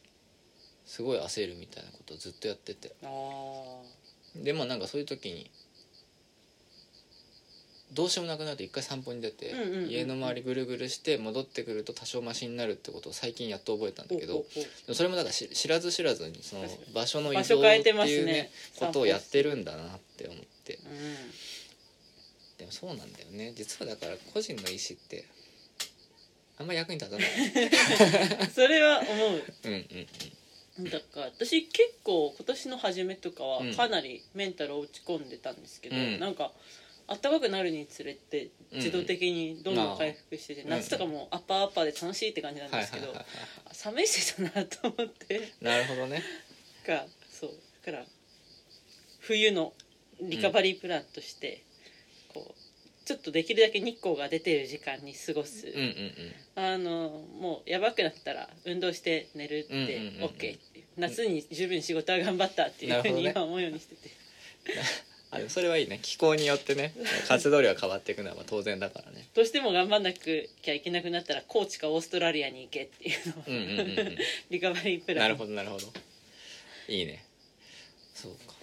[0.85, 2.95] すごい焦るみたいなことをずっとやってて。
[4.35, 5.51] でもなんかそういう時に
[7.93, 9.53] どうしようもなくなると一回散歩に出て、
[9.89, 14.45] 家の周りぐるぐるして戻ってくると多少マシになるってことを最近やっと覚えたんだけど
[14.93, 20.77] それもだからし知らず知らずにその場所の移動っていうねことをやってるんだなって思ってう
[22.59, 23.53] でもそうなんだよね。
[23.55, 25.25] 実はだから個人の意思って
[26.61, 28.47] あんま役に立たない。
[28.47, 29.29] ん それは思う。
[29.29, 29.33] ん
[29.65, 30.07] うん
[30.77, 30.87] うん。
[30.87, 33.75] うだから私結構今年の初めとかはうん。
[33.75, 36.19] かなりメンタル落ち込んでたんですけど、うん。
[36.19, 36.51] なんか
[37.07, 40.69] 暖かくなるにつれて自動的にどんどん回復してて、うん。
[40.69, 43.25] 夏とかもアッパーアッパーで楽しいって感じなんですけど、はいはい
[43.73, 45.35] 寒い季だなと思って。
[45.37, 46.21] いなるほどね。
[46.85, 47.53] かそう。
[47.85, 48.05] だから
[49.19, 49.73] 冬の
[50.21, 51.63] リカバリープランとして、
[53.03, 56.63] ちょっとできるだけ日光が出てる時間に過ごす、うんうんうん。
[56.63, 59.75] あのもうやばくなったら運動して寝るって
[60.21, 60.85] OK っていう。
[60.97, 64.11] 夏に十分仕事は頑張ったっていうふうに今思うようにしてて、
[65.31, 65.99] あでもそれはいいね。
[66.01, 66.93] 気候によってね
[67.27, 69.25] 活動量が変わっていくのは当然だからね。
[69.33, 74.11] どうしても頑張んなくきゃいけなくなったら高知かオーストラリアに行けっていうの
[74.51, 75.23] リカバリープラン。
[75.23, 75.87] なるほどなるほど。
[76.87, 77.23] いいね。
[78.13, 78.55] そうか。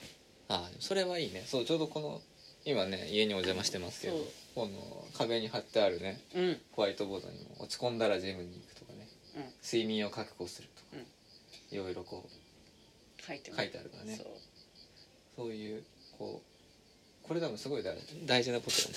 [0.49, 1.43] あそれはいいね。
[1.47, 2.23] そうちょうどこの
[2.69, 4.17] 今ね家にお邪魔してますけど
[4.55, 6.45] この壁に貼ってあるねうん。
[6.45, 9.09] うんホワイトボードにも落ち込んだらジムに行くとかね
[9.65, 11.03] 睡眠を確保するとか、
[11.71, 14.17] いろいろこう書いて書いてあるからね。
[14.17, 14.27] そう。
[15.37, 15.83] そういう
[16.19, 16.43] こ
[17.25, 18.95] うこれ多分すごい大大事なことだね。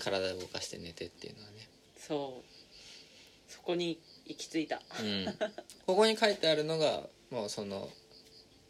[0.00, 1.68] 体を動かして寝てっていうのはね。
[1.98, 3.52] そう。
[3.52, 4.80] そこに行き着いた。
[5.00, 5.26] うん、
[5.86, 7.90] ここに書いてあるのがもうその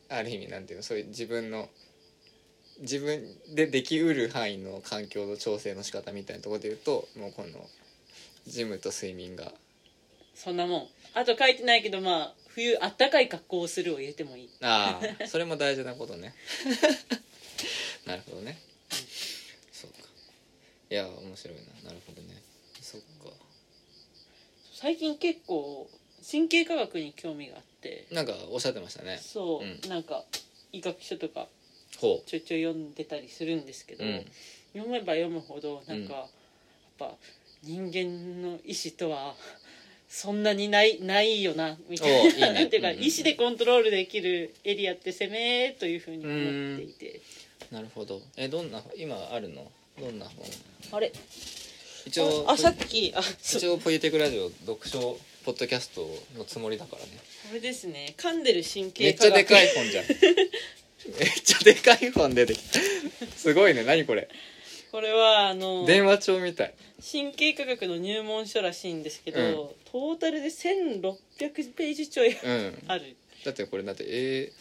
[0.08, 1.68] ある意味なんていうのそういう自分の
[2.80, 7.48] 自分でできうる範囲の環境の調整の仕方みたいなところで言うともうこの
[8.46, 9.52] ジムと睡眠が。
[10.34, 10.86] そんなもん。
[11.14, 14.50] あと書いてないけどまあ冬あったかい格好をするを入れてもいい。
[14.62, 16.34] ああそれも大事なことね。
[18.06, 18.58] なるほどね。
[19.72, 19.98] そうか。
[20.90, 21.62] いや面白いな。
[21.88, 22.42] なるほどね。
[22.80, 23.30] そっか。
[24.72, 25.88] 最近結構
[26.28, 28.06] 神経科学に興味があって。
[28.10, 29.20] なんかおっしゃってましたね。
[29.22, 29.88] そう、うん。
[29.88, 30.24] なんか
[30.72, 31.48] 医学書とか
[32.04, 34.24] ほちょいちょい読んでたりするんですけど、ううん。
[34.74, 36.18] 読めば読むほどなんか、うん。
[36.18, 36.28] やっ
[36.98, 37.14] ぱ
[37.62, 39.34] 人間の意志とは
[40.08, 42.52] そんなにないないよなみたいな。
[42.52, 47.20] なんていうか、うん意志でコントロールできるエリアって攻めというふうに思っていて。
[47.70, 48.20] なるほど。
[48.36, 49.70] えどんな今あるの？
[49.98, 50.46] どんな本？
[50.92, 51.10] あれ。
[52.06, 57.08] 一応ああさっきあ一応ポイテクラジオ読書ポッドキャストのつもりだからね。
[57.48, 58.14] これですね。
[58.16, 60.04] 噛んでる神め経っちゃでかいい本じゃん
[61.18, 62.80] めっちゃでかい本出てきた。
[63.36, 63.84] すごいね。
[63.84, 64.28] 何これ？
[64.90, 66.74] これはあの電話帳みたい。
[67.00, 69.68] 神経科学の入門書らしいんですけど、うん。
[69.90, 72.82] トータルで1600ページちょいうん。
[72.88, 74.52] あるだってこれだって A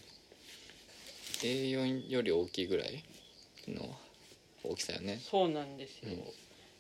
[1.41, 3.03] A4 より大きいぐらい
[3.67, 3.89] の
[4.63, 5.19] 大きさよね。
[5.21, 6.23] そうなんですよ、うん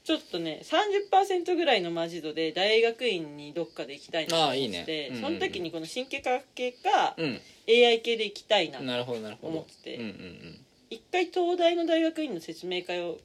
[0.03, 4.85] ちょっとね30%ぐらいのマジ度で大学院にどっかで行きたいなと思っていいね。
[5.09, 5.29] うんうんうん。
[5.29, 7.39] その時にこの神経科学系かうん。
[7.69, 9.53] AI 系で行きたいななるほどなるほど。
[9.53, 13.17] 思っててうんうん一回東大の大学院の説明会を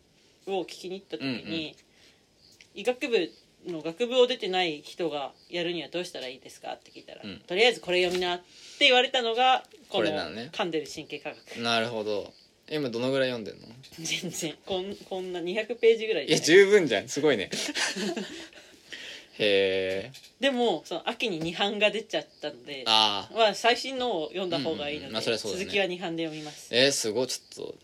[0.47, 1.75] を聞きに行った時に、うんうん。
[2.75, 3.31] 医学部
[3.67, 7.41] の学部を出てない人がやるにはどうしたらいいですかって聞いたら、うん。
[7.41, 8.45] とりあえずこれ読みなって
[8.87, 10.51] 言われたのがこのね。
[10.53, 11.57] 噛んでる神経科学。
[11.57, 12.33] うんなるほど
[12.71, 13.67] 今どのぐらい読んでんの？
[13.99, 14.55] 全然。
[14.67, 16.65] こんこんな200ページぐらいいやじゃない。
[16.67, 17.09] 十分じゃん。
[17.09, 17.51] すごいね。
[19.39, 20.13] へえ。
[20.41, 25.07] でもその秋に2版が出ちゃったのでああまあ最新のを読んだ方がいいので、うんうん。
[25.09, 25.65] うんまあそりゃそうだね。
[25.65, 26.69] 続きは2版で読みます。
[26.71, 27.27] えー、すごい。
[27.29, 27.75] ちょっと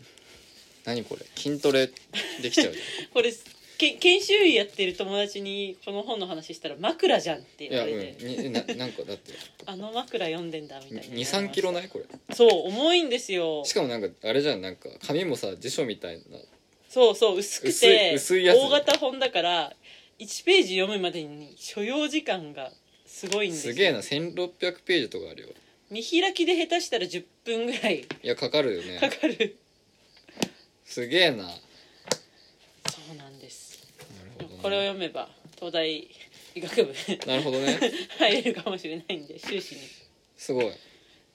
[0.85, 1.25] 何これ？
[1.35, 1.87] 筋トレ
[2.41, 2.79] できちゃうじ
[3.13, 3.33] これ
[3.77, 8.43] け研修医やってる友達にこの本の話したら枕じゃんって言われて、うん。
[8.43, 9.33] にな なんかだって。
[9.65, 11.15] あの枕読んでんだみたいな。
[11.15, 12.05] 23キロないこれ。
[12.35, 13.63] そう重いんですよ。
[13.65, 14.61] しかもなんかあれじゃん。
[14.61, 16.39] なんか紙もさ辞書みたいな。
[16.89, 19.75] そうそう薄く薄いて薄いやつ大型本だから
[20.19, 22.71] 1ページ読むまでに所要時間が
[23.05, 23.73] すごいんですよ。
[23.73, 23.99] すげえな。
[23.99, 25.49] 1600ページとかあるよ。
[25.89, 27.99] 見開きで下手したら10分ぐらい。
[27.99, 28.99] いやかかるよね。
[28.99, 29.57] かかる。
[30.85, 31.49] すげえな。
[32.89, 33.24] そうなん
[34.65, 35.95] これを読めば東大
[36.55, 36.93] 医学部
[37.27, 37.79] なるほどね。
[38.17, 39.81] 入れるかもしれないんで修士に。
[40.35, 40.71] すごい。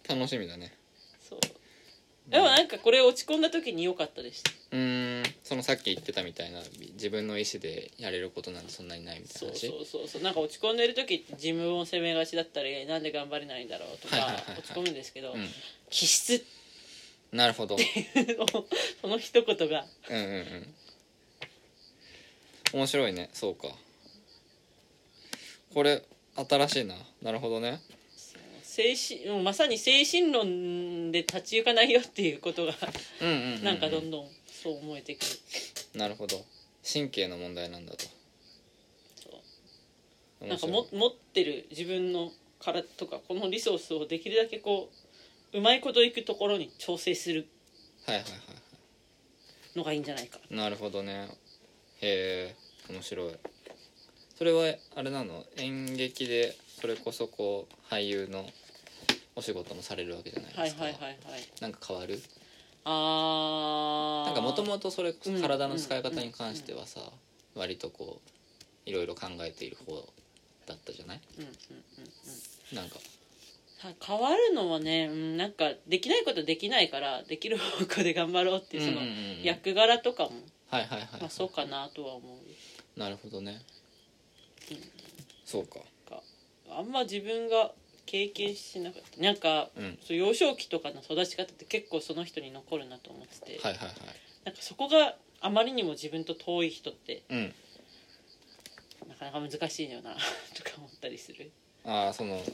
[0.08, 0.74] 楽しみだね。
[1.28, 1.40] そう。
[2.28, 4.42] でもなんかこれ落ち込んだ時に良かったです。
[4.72, 5.22] うーん。
[5.44, 6.60] そのさっき言ってたみたいな
[6.94, 9.68] 自分の意思でやれることなんてそんなにないみたいそうな話？
[9.68, 15.36] そうそうそうなんか落ち込んでる時って自分を責めがちだったりなんで頑張れないんだろうとか落ち込むんですけど、う
[15.88, 16.44] 気質
[17.32, 17.76] んなるほど。
[19.00, 19.86] その一言が。
[20.08, 20.74] うんうんうん
[22.72, 23.30] 面白いね。
[23.32, 23.68] そうか。
[25.74, 26.02] これ
[26.36, 26.94] 新しいな。
[27.22, 27.80] なるほどね。
[28.62, 32.72] 精神まさに精神論で立ち行かないよっていうことが
[33.20, 35.26] うんうんうん、うん、なんかどんどんそう思えてくる、
[35.98, 36.36] なるほど。
[36.90, 38.04] 神経の問題なんだと。
[39.22, 39.30] そ
[40.40, 40.46] う。
[40.46, 44.90] なんかも持ってる自分の体とかこのリソースをできるだけこ
[45.52, 47.48] ううまいこといくところに調整する
[48.06, 48.38] はいはいはいは
[49.76, 50.38] のがいいんじゃないか。
[50.50, 51.28] いなるほどね
[52.02, 52.54] へ
[52.90, 53.32] え面白い。
[54.36, 55.44] それはあれなの？
[55.58, 58.46] 演劇でそれこそこう俳優の
[59.36, 61.48] お仕事もされるわけじゃないですか、はいはいはいはい。
[61.60, 62.20] なんか変わる？
[62.84, 64.26] あー。
[64.26, 67.00] なんかもともとそれ体の使い方に関してはさ
[67.54, 68.20] 割とこ
[68.86, 69.94] ういろいろ考えている方
[70.66, 71.20] だったじゃない？
[71.38, 71.54] うんうんうん
[72.72, 72.76] うん。
[72.76, 72.96] なんか。
[73.82, 79.00] は変わるのはね、うん、なんかできないことできないからできる方向で頑張ろうっていうその
[79.42, 80.32] 役柄とかも
[80.70, 83.60] はいはいはい、まあそうかなとは思うなるほどね、
[84.70, 84.78] うん。
[85.44, 85.80] そうか。
[86.08, 86.22] か
[86.70, 87.72] あんま自分が
[88.06, 89.20] 経験しなかった。
[89.20, 89.98] なんかうん。
[90.06, 93.94] そう幼少期とかの育ち方って結構その人に残るなと思ってて、はいはいはい。
[94.44, 97.54] なんかそこがあまりにも自分と遠い人ってうん。
[99.08, 100.14] なかなか難しいのよな
[100.54, 101.50] とか思ったりする。
[101.84, 102.44] ああその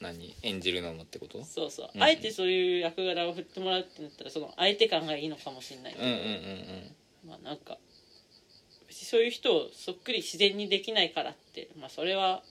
[0.00, 0.34] 何？
[0.42, 1.44] 演じるのもってこと？
[1.44, 2.02] そうそう、うん。
[2.02, 6.96] あえてそういう役柄を振ってもらうってなったらその相手感がいいのかもしれないけど、うんうんうん
[7.26, 7.78] まあなんか
[8.88, 12.42] 別にそういう人をそっくり自然にできないからってまあそれは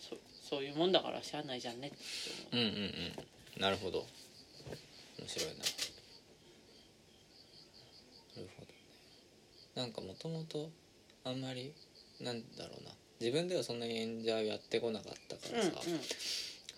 [0.00, 0.16] そ
[0.48, 1.96] そういうもんだからしゃあないじゃんねって
[2.52, 2.64] 思う。
[2.64, 2.82] うんうんうん。
[2.82, 4.04] うんなるほど。
[5.18, 5.54] 面白いな。
[5.54, 5.62] な
[8.42, 8.64] るほ
[9.74, 10.70] どなんかもともと
[11.24, 11.72] あんまり
[12.20, 12.90] なんだろうな。
[13.18, 15.70] 自分ではそんなに演者をやってこなかったからさ、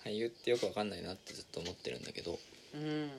[0.04, 2.38] 俳優ってよくわかんないなってずっと思ってるんだけど。
[2.74, 3.10] うんうんうん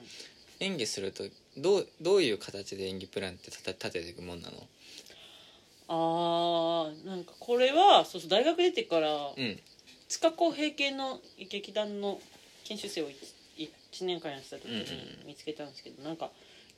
[0.60, 1.24] 演技すると
[1.56, 4.56] どうどういう形で演技プランって立て立てていくもんなの？
[5.88, 9.60] あーなんかこれはそうそう大学出てからうん。
[10.08, 12.18] 塚公平系の劇団の
[12.64, 13.10] 研修生を
[13.56, 13.70] 1,
[14.04, 16.30] 年間やってた時に見つけたんですけど、なんか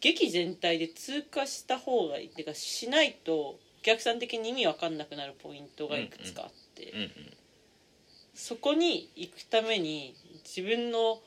[0.03, 7.11] 劇全体で通過した方がいいっていうかしないとお客さん的に意味わかんなくなるポイントがいくつかあって、うんうん。
[8.35, 10.15] そこに行くために
[10.45, 11.19] 自分の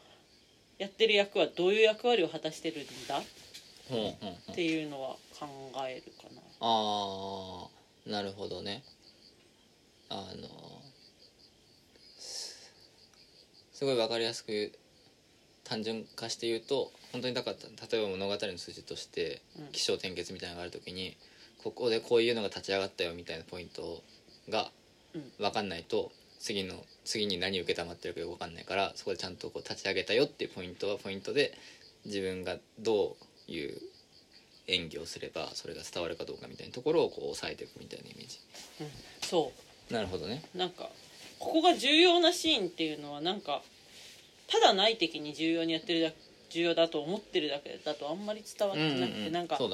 [0.77, 3.21] やってる役はどういう役割を果たしてるんだ？
[3.89, 5.47] ほうほうほうっていうのは考
[5.87, 6.41] えるかな。
[6.59, 7.67] あ
[8.07, 8.83] あなるほどね。
[10.09, 10.47] あの
[12.17, 12.71] す
[13.73, 14.71] すごい分かりやすく
[15.63, 17.55] 単純化して言うと本当にだから
[17.91, 19.67] 例えば物語の筋としてうん。
[19.71, 21.15] 起承転結みたいなのがある時に
[21.63, 24.03] ここでこういうのが立ち上がったよみたいなポイント
[24.49, 24.69] が
[25.13, 25.31] うん。
[25.39, 26.75] 分かんないと次の
[27.05, 31.57] 次に何受けたまってるかよく分かんないからそこでちゃんとこう立ち上げたよっていうポイントはポイントで
[32.05, 33.15] 自分がど
[33.47, 33.77] ういう
[34.67, 38.39] 演技をすればそれが伝わるかどうかみたいなところをこう抑えていくみたいなイメージ。
[38.81, 38.87] うん
[39.21, 39.51] そ
[39.91, 40.43] なるほどね。
[40.55, 40.89] うなんか
[41.39, 43.61] ここが重要なシーンっていうのはなんか
[44.47, 46.11] ただ内的に重要にやってるだ
[46.49, 49.71] 重要だと思ってるだけだとあんまり伝わってなくて、なんかそう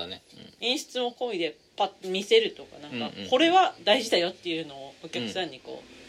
[0.62, 3.30] 演出も込みでパッと見せるとかなんかうんうん。
[3.30, 6.01] これは大事だよっていうのをお客さんにこう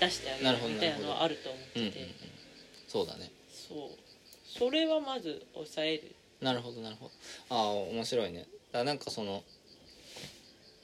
[0.00, 2.02] 出してあげなるほどるみたいなのはあると思ってて、うんうんうん。
[2.02, 2.10] うん
[2.88, 3.30] そうだね。
[3.52, 3.78] そう。
[4.44, 6.14] それはまず抑える。
[6.40, 7.12] なるほどなるほど。
[7.54, 8.46] ああ面白いね。
[8.72, 9.44] だなんかその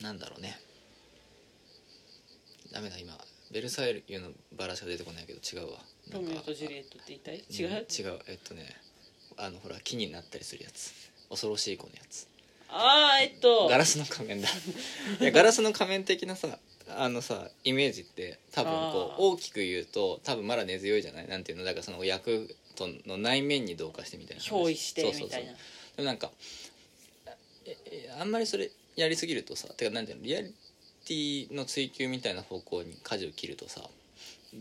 [0.00, 0.56] なんだろうね。
[2.72, 3.18] ダメだ今。
[3.50, 5.78] ベルサイユのバラしか出てこないけど違うわ。
[6.10, 7.36] なロミオとジュリエットって言いたい？
[7.38, 8.20] うん違う、違う。
[8.28, 8.76] えっとね
[9.36, 10.92] あのほら木になったりするやつ。
[11.28, 12.28] 恐ろしい子のやつ。
[12.68, 13.66] ああえっと。
[13.68, 14.48] ガラスの仮面だ。
[15.20, 16.46] いやガラスの仮面的なさ
[16.88, 21.28] あのさイメージって多分こう大きく言うと多分まだ根強いじゃない？
[21.28, 21.64] なんていうの？
[21.64, 24.50] だからその役との内面に同化してみたいな話。
[24.50, 25.26] 憑依してそうそうそう。
[25.26, 25.52] みたいな。
[25.52, 25.56] で
[25.98, 26.30] もなんか
[27.64, 30.24] ええあんまりそれやりすぎるとさてかなんていうの？
[30.24, 30.54] リアリ
[31.04, 33.80] ティの追求みたいな方向に舵を切るとさ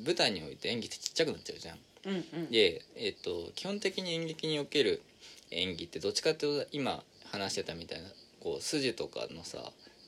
[0.05, 1.77] 舞台において演技ってちっちゃくなっちゃうじゃん。
[2.05, 2.51] うんうん。
[2.51, 5.01] で、えっと基本的に演劇における
[5.51, 8.07] 演技ってどっちかっていうと今話してたみたいな
[8.39, 9.59] こう筋とかのさ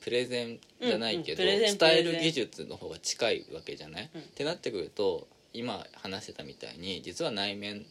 [0.08, 4.22] プレゼンじゃないけど、うんうん伝える技術の方が近いわけじゃない、うん。
[4.22, 7.86] ってなってくると今話してたみたいに実は内面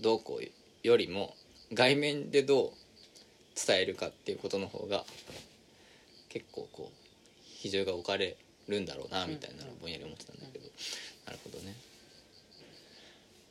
[0.00, 1.36] どうこうよりも
[1.72, 2.70] 外面でどう
[3.54, 5.04] 伝えるかっていうことの方が
[6.28, 6.92] 結構こう
[7.44, 8.36] 比重が置かれ
[8.66, 10.64] るんだろうなみたいなのをぼんやり思ってたんだけど、
[11.26, 11.72] なるほどね。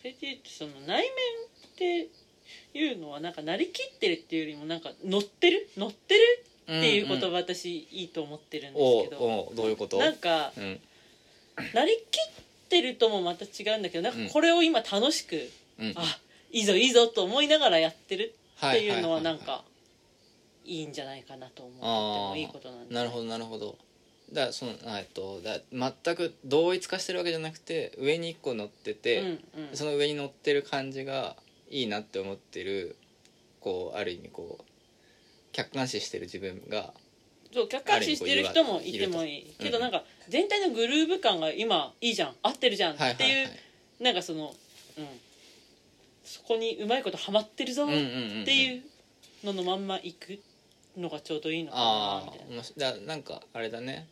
[0.01, 1.09] それで言うとその内面っ
[1.77, 2.07] て
[2.73, 5.69] いうのはなんかなりきってるっていうよりもなんか乗ってる？
[5.77, 6.45] 乗ってる？
[6.64, 9.97] っていう言葉私いいと思ってるんですけど、おうどういうこと？
[9.97, 10.80] なんかうん。
[11.74, 12.34] なりきっ
[12.70, 15.49] てるともまた違うんだけどなんかこれを今楽しく、
[15.80, 15.93] うん。
[15.95, 16.03] あ
[16.51, 19.64] いいぞいいぞと思いながらやってるっていうのはなんか
[20.66, 22.95] いいんじゃないかなと思っててもいいことなんで。
[22.95, 23.78] なるほどなるほど。
[24.32, 29.39] だそのあえっとだ全く同一化してるわけじゃなくて上に1個乗ってて、うんうん。
[29.74, 31.36] その上に乗ってる感じが
[31.70, 32.95] いいなって思ってる
[33.59, 34.64] こうある意味こう
[35.53, 36.93] 客観視してる自分が
[37.53, 39.55] そう客観視してる人もいてもいい。
[39.57, 39.69] とけ。
[39.69, 43.43] どなんか全体のグルーヴ感が今いいじゃん合ってるじゃんっていう、はいはい。
[43.43, 43.59] はい
[43.99, 44.53] なんかその
[44.97, 45.07] うん。
[46.23, 48.83] そこにうまいことハマってるぞっていう
[49.43, 50.39] ののまんまいく
[50.97, 52.31] のがちょうどいいのかなあみ
[52.77, 53.05] たいな。
[53.05, 54.07] なんかあれだね。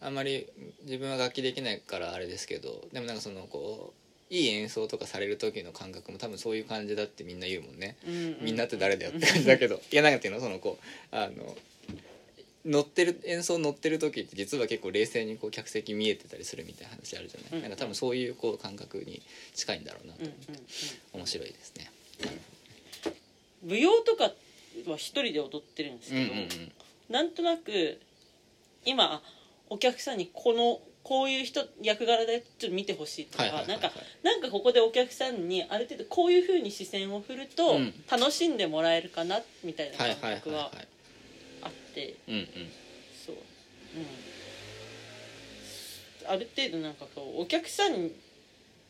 [0.00, 0.46] あんまり
[0.82, 4.03] 自分は楽器できないからあれですけどでもなんかそのこう
[4.34, 7.96] いい演奏とかされる時の感覚も多分そういう感じだってみんな言うもんね。
[8.04, 8.36] うんうん。
[8.42, 9.80] みんなって誰だよって感じだけど。
[9.92, 11.56] いやなんていうのそのこうあの
[12.64, 17.62] 乗ってる演奏乗ってる時って実は結構冷静にこう客席見えてたりするみたいな話あるじゃない、うん。
[17.62, 19.22] なんか多分そういうこう感覚に
[19.54, 20.62] 近いんだろうなとうんうん思って、
[21.12, 21.90] 面白いですね。
[22.24, 22.54] うん
[23.70, 24.24] 舞踊とか
[24.86, 26.72] は一人で踊ってるんですけど、うんうんうん。
[27.08, 27.98] なんとなく
[28.84, 29.22] 今
[29.70, 33.92] お客さんにこのこういう人役柄でちょっと見てほしいとか、なんか
[34.22, 37.92] なんかここでお客さんにある程度こういうふうに視線を振るとうん。
[38.10, 40.72] 楽しんでもらえるかなみたいなはい感覚は
[41.60, 42.16] あって。
[43.26, 43.36] そう。
[43.36, 44.00] う
[46.28, 46.30] ん。
[46.32, 48.10] ある程度なんかこうお客さん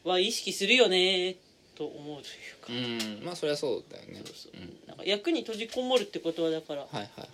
[0.05, 1.35] は意識するよね
[1.77, 2.29] と思うと
[2.73, 3.27] いうか、うん。
[3.27, 4.23] まあそりゃそうだよね。
[4.25, 4.53] そうそう。
[4.55, 7.29] うんなんか役に閉じこもるってことはだからはいはいはい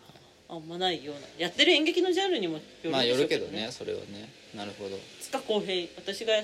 [0.51, 4.29] あんまないようなやってる演劇のジャンルにもよるまあよるけどねそれはね。
[4.55, 4.99] なるほど。
[5.21, 6.35] 塚公平私が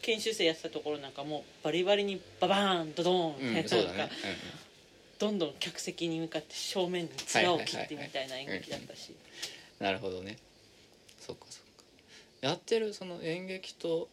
[0.00, 3.98] 研修生やってたところなんかもうバリバリにババーンドドーンうんみたいななんそうだね。
[3.98, 4.08] か
[5.18, 9.10] どんどん客席に向かって正面に面を切ってみたいな演劇だったし。
[9.10, 9.16] うん
[9.84, 10.38] なるほどね。
[11.18, 11.84] そっかそっか。
[12.40, 14.08] やってるその演劇と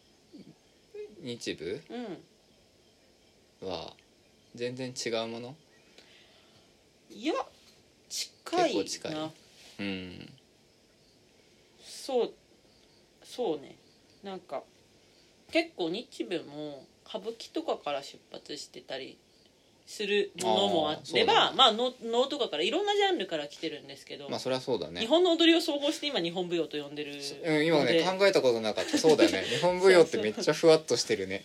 [1.22, 1.80] 日舞
[3.62, 3.68] うん。
[3.68, 3.92] は
[4.56, 5.54] 全然違うもの？
[7.08, 7.34] いや
[8.10, 8.64] 近いな。
[8.64, 9.30] 結構近い。
[9.78, 10.32] うん。
[11.82, 12.32] そう
[13.24, 13.76] そうね。
[14.22, 14.62] なんか
[15.52, 19.16] 結構日舞も歌舞伎とかから出発してたり
[19.86, 25.00] するものもああーればまあ能能とかからいろんなジャンルから来てるんですけど、まあそりゃそうだね。
[25.00, 27.12] 日本の踊りを総合して今日本舞踊と呼んでる
[27.44, 28.98] うん今ね考えたことなかった。
[28.98, 29.42] そうだよね。
[29.50, 31.44] 日本舞踊ってめっちゃふわっとしてるね。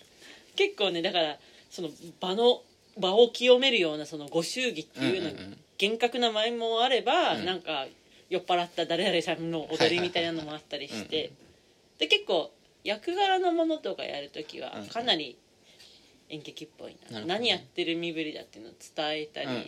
[0.55, 1.39] 結構ねだから
[1.71, 1.89] その
[2.19, 2.61] 場の
[2.97, 5.29] 場を清めるようなそのご祝儀っていうの
[5.77, 7.45] 厳格な舞もあれば、うん。
[7.45, 7.85] なんか
[8.29, 11.31] 酔っ払った誰々さんの踊りみたいなのもあったりはいはいして
[11.99, 12.51] で結構
[12.83, 15.37] 役柄のものとかやるときはうんかなり
[16.29, 17.39] 演劇っぽいな、なるほどね。
[17.39, 19.67] 何やってる身振りだっていうのを伝えたり、うんうんうん。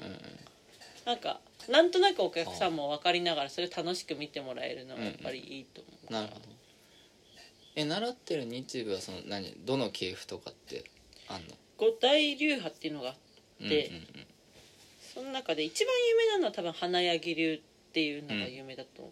[1.06, 1.40] なんか
[1.70, 6.42] なんとなくお客さんも分かりながらそれを楽しく見てもらえるのはやっぱりいいと思う、なるほど。
[7.76, 10.84] え習ってる日舞はその何どの系譜とかって
[11.30, 11.54] あんの？
[11.78, 14.27] 五大流派っていうのがあって、うんうんうん
[15.18, 17.60] その中で一番有名なのは多分花柳流っ
[17.92, 19.12] ていうのが有名だと、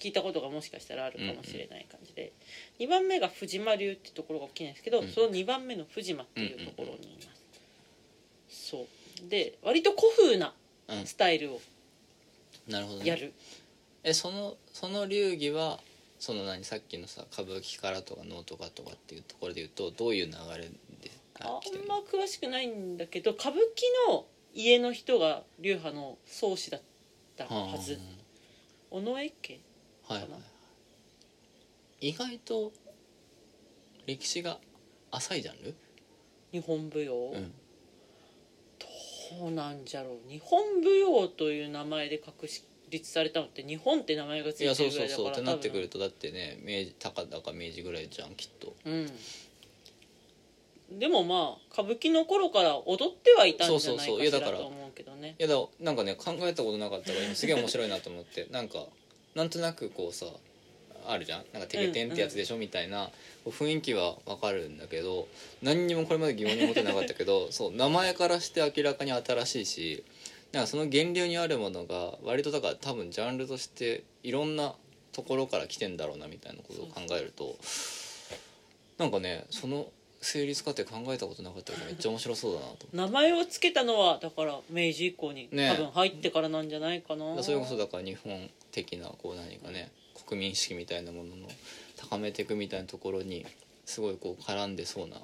[0.00, 2.32] 聞いたことがもしかしたらあるかもしれない感じで、
[2.80, 5.08] 2番目が藤間流ってところが大きいんですけど、うん。
[5.08, 7.32] その2番目の藤間っていうところにいま
[8.50, 9.28] す、そう。
[9.28, 10.52] で割と古風な
[10.88, 11.06] うん。
[11.06, 11.60] スタイルを
[12.68, 13.06] なるほどね。
[13.06, 13.32] やる、
[14.02, 15.78] えそのその流儀は
[16.18, 20.68] その何さっきのさ歌舞伎からとか能とかとかっていうところで言うとどういう流れ
[21.00, 26.80] であんま詳しくないんだけど歌舞伎の家の人が流派の宗師だっ
[27.36, 27.98] たはず。
[28.90, 29.60] 尾上家
[30.06, 30.38] はいはいは
[32.00, 32.08] い。
[32.08, 32.72] 意外と
[34.06, 34.58] 歴史が
[35.10, 35.74] 浅いジャンル？
[36.52, 37.52] 日本舞踊、うん。
[39.40, 40.30] どうなんじゃろう？
[40.30, 42.46] 日本舞踊という名前で確
[42.90, 48.76] 立されたのって日本って名前がついやいてそうそうるぐらいだからそうってなってくる多とだってね明治高田か明治ぐらいじゃんきっと。
[48.84, 49.10] 分うん
[50.90, 55.34] でもまあ歌舞伎の頃から踊ってはいたんじゃないかやだからしらと思うけどね。
[55.38, 58.84] いやだなんかね考えたことなかったから今すげえ面白いなと思ってなんか
[59.34, 60.26] なんとなくこうさ
[61.06, 61.44] あるじゃん。
[61.52, 63.10] なんか「てけてん」ってやつでしょ、みたいな
[63.44, 65.28] 雰囲気はわかるんだけど
[65.62, 70.04] 何にもこれまで疑問に持ってなかったけど そう名前からして明らかに新しいし
[70.52, 74.74] なんかその源流にあるものが割とだから多分ジャンルとしていろんな
[75.12, 77.56] ところから来てんだろうなみたいなことを考えると
[78.98, 79.90] なんかねその
[80.24, 82.86] 成立過程考えたことなかっためっちゃ面白そうだなと。
[82.92, 85.74] 名前を付けたのはだから明治以降に、ね。
[85.76, 87.42] 多分入ってからなんじゃないかな。
[87.42, 89.92] それこそだから日本的なこう何かね
[90.26, 91.48] 国民意識みたいなものの
[91.96, 93.46] 高めていくみたいなところに
[93.84, 95.16] すごいこう絡んでそうな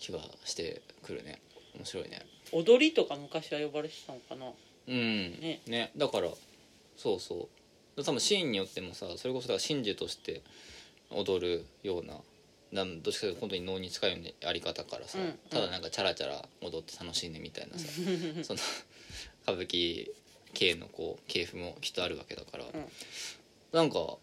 [0.00, 1.40] 気がしてくるね。
[1.76, 2.24] 面白いね。
[2.52, 4.46] 踊りとか昔は呼ばれてたのかな。
[4.88, 5.38] うん。
[5.66, 5.90] ね。
[5.96, 6.28] だから
[6.96, 7.48] そうそ
[7.96, 8.02] う。
[8.02, 10.42] 多分シーンによってもさそれこそだから真珠として
[11.10, 12.14] 踊るような
[12.72, 17.86] なんどっちかというと本当に能に近いやり方からさ、うんただなんかチャラチャラ踊って楽しいねみたいなさ
[18.42, 18.60] その
[19.44, 20.10] 歌舞伎
[20.52, 22.64] 系のこう系譜もきっとあるわけだから、
[23.72, 24.16] なんか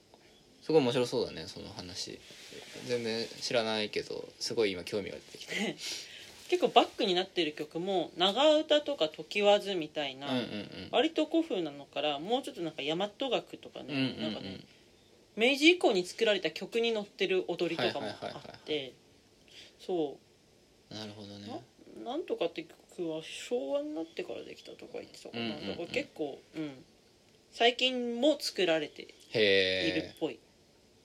[0.64, 2.20] すごい面白そうだねその話。
[2.88, 5.54] 全然知らないけどすごい今興味が出てきた
[6.50, 10.88] 結構バックになってる曲も長唄とか常わずみたいな、うんうんうん。
[10.92, 14.22] 割と古風なのからもうちょっとなんか大和楽とかね、うんうんうん。
[14.22, 14.60] なんかね
[15.36, 18.94] 明治以降に作られた曲に乗ってる踊りとかもあって
[19.80, 20.18] そ
[20.90, 21.62] なるほどね。
[22.02, 22.64] うなんとかって
[22.98, 26.84] 曲は昭和になってからできたとか言ってたかな、だから結構うん。
[27.52, 30.40] 最近も作られているっぽい、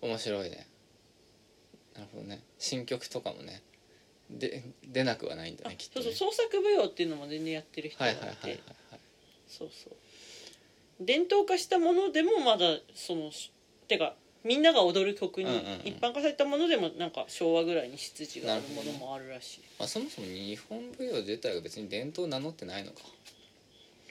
[0.00, 0.66] 面白いね。
[1.94, 2.42] なるほどね。
[2.58, 3.62] 新曲とかもね。
[4.28, 6.04] で出なくはないんだあねきっとね。
[6.04, 8.60] そうそう創作舞踊っていうのも全然やってる人がはいいはいて、はいはい
[8.90, 9.00] はい。
[9.48, 9.92] そうそう。
[11.00, 13.30] 伝統化したものでもまだその
[13.90, 14.14] てか
[14.44, 15.50] みんなが踊る曲に
[15.84, 22.98] 一般化されたものでもなんか昭和ぐらいに出自があるものもあるらしい、まあ、そもそも日本舞踊自体が別に伝統を名乗ってないのか。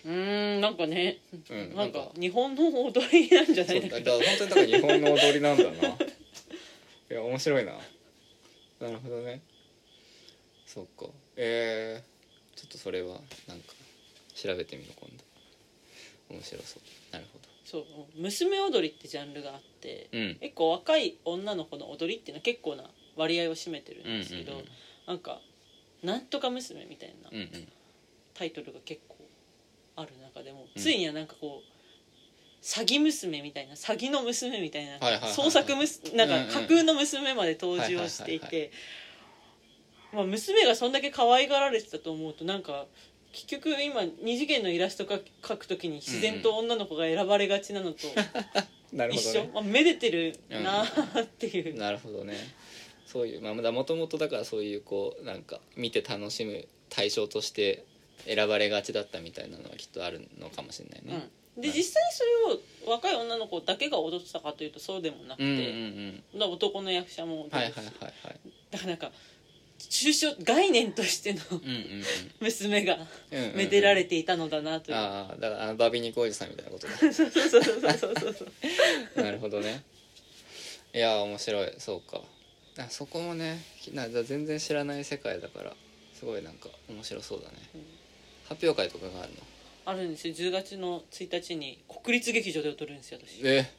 [0.06, 1.18] うーんなんかね、
[1.50, 2.10] うんなんか。
[2.18, 5.70] 日本の踊りなんじゃないだから本当にだから日本の踊りなんだな。
[7.12, 7.74] いや面白いな。
[8.80, 9.42] なるほどね。
[10.68, 11.08] そっか。
[11.36, 13.74] えー、ちょっとそれはなんか
[14.36, 15.18] 調べてみよう今
[16.30, 16.36] 度。
[16.36, 17.14] 面白そう。
[17.14, 17.40] なるほ
[17.70, 20.36] そう娘踊りってジャンルがあって、どうん。
[20.42, 22.84] 結構若い女の子の踊りっていうのは結構な
[23.16, 24.64] 割合を占めてるんうんうんですけど、
[25.06, 25.40] なんか
[26.02, 27.68] 「なんとか娘」みたいなうんうん。
[28.34, 29.18] タイトルが結構
[29.98, 35.34] ある中でも、うんついにはなんかこう詐欺娘みたいな詐欺の娘みたいな、はいはいはいはい。
[35.34, 38.72] 創作むすなんうんうんか架空の娘まで登場していはいはいて、
[40.12, 42.88] まあ、娘がそんだけ可愛がられてたと思うとなんか
[43.32, 47.98] 結局今二次元のイラストか描くときに自然と女の子が選ばれがちなのと
[48.94, 52.36] なるほ一緒、どねまあ、めでてるなーっていう、なるほどね。
[53.06, 57.84] そういうまあもともとだからそういうこうなんか見て楽しむ対象として
[58.26, 62.24] 選ばれがちだったみたいなのはきっとあるのかもしれないね、うん、で実際にそ
[62.86, 66.16] れを若い女の子だけが踊ってたかというとそうでもなくて、うん、うんうん。
[66.34, 67.86] だから男の役者も踊るし、はいはいはい
[68.26, 68.40] はい。
[68.70, 69.12] だからなんか
[69.80, 72.04] 抽象概念としてのうんうん
[72.42, 73.50] 娘がうんうんうん。
[73.52, 78.48] うんめでられていたのだなという、ああだからあのバビ肉おじさんみたいなことそうそうそうそうそうそうそう
[79.16, 79.84] だなるほどね
[80.94, 82.22] いやー面白いそうか
[82.78, 83.62] あそこもね
[83.94, 85.74] な全然知らない世界だから
[86.14, 87.82] すごいなんか面白そうだね、うん
[88.50, 89.38] 発表会とかがあるの
[89.86, 93.72] あるんですよ10月の1日に国立劇場で踊るんですよ私え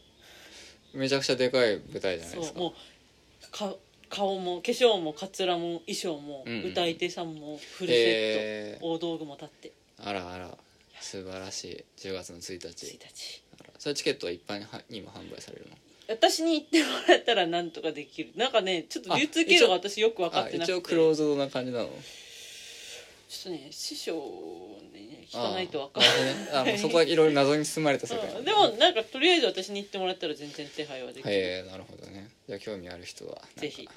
[0.94, 3.74] めちゃくちゃでかい舞台じゃないですかそうもうか
[4.10, 9.72] 顔も化粧もかつらも衣装も、うんうん歌い手さんもフルセッへト大道具も立って。
[9.98, 10.58] あらあら。
[11.00, 11.84] 素晴らしい。
[11.96, 12.86] 10月の1日。
[12.86, 13.42] 1日。
[13.58, 13.70] あら。
[13.78, 15.76] それチケットは一般にはにも販売されるの？
[16.08, 18.32] 私に言ってもらったらなんとかできる。
[18.36, 20.72] なんかねちょっと流通経路が私よく分かあってなくて。
[20.72, 21.88] 一応クローズドな感じなの？
[23.28, 24.12] ちょっとね師匠
[24.92, 26.06] にね聞かないと分か
[26.52, 26.72] あんない。
[26.72, 26.72] なるほどね。
[26.72, 33.88] あもうそこはいろいろ謎に包まれた世界うん でもなんかとりあえず私に言ってもらったら全然手配はできる、へえなるほどねじゃあ興味ある人はぜひ。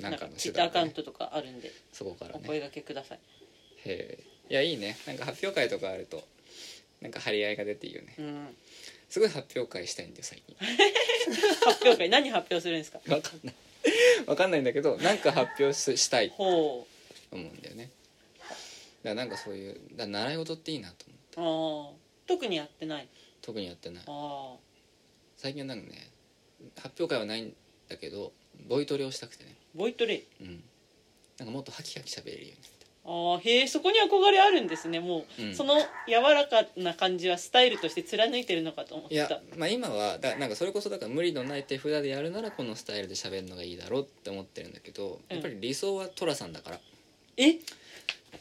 [0.00, 2.40] なかのなんんかツイッターアカウントとかあるんでそこからね。
[2.42, 3.18] お声掛けください、
[3.86, 4.24] へえ。
[4.50, 4.96] いやいいね。
[5.06, 6.26] なんか発表会とかあると
[7.00, 8.16] なんか張り合いが出ていいよね。
[8.18, 8.56] うん、
[9.08, 10.56] すごい発表会したいんだよ最近。
[11.64, 12.98] 発表会何発表するんですか？
[13.06, 13.54] わかんない。
[14.26, 16.30] わかんないんだけどなんか発表ししたい。
[16.30, 16.86] とほ
[17.30, 17.90] 思うんだよね。
[18.40, 18.54] だか
[19.04, 21.40] らなんかそういうだ習い事っていいなと思って。
[21.40, 23.08] うああ特にやってない。
[23.40, 24.04] 特にやってない。
[24.06, 24.56] ああ
[25.36, 26.10] 最近はなんかね
[26.76, 27.54] 発表会はないん
[27.88, 28.32] だけど
[28.68, 29.54] ボイトレをしたくてね。
[29.74, 30.22] ボイトレ？
[30.40, 30.62] うん。
[31.38, 32.62] なんかもっとハキハキ喋れるようになり
[33.10, 35.00] ああへえそこに憧れあるんですね。
[35.00, 35.54] もう、うん。
[35.54, 39.14] その柔らかな感じはスタイルとして貫いてるのかと思った。
[39.14, 46.80] いやまあ今はだなんかそれこそだから無理のない手札でやるならこのスタイルで喋るのがいいだろうって思ってるんだけどやっぱり理想は寅さんだから。
[47.38, 47.46] え？
[47.46, 47.56] やっ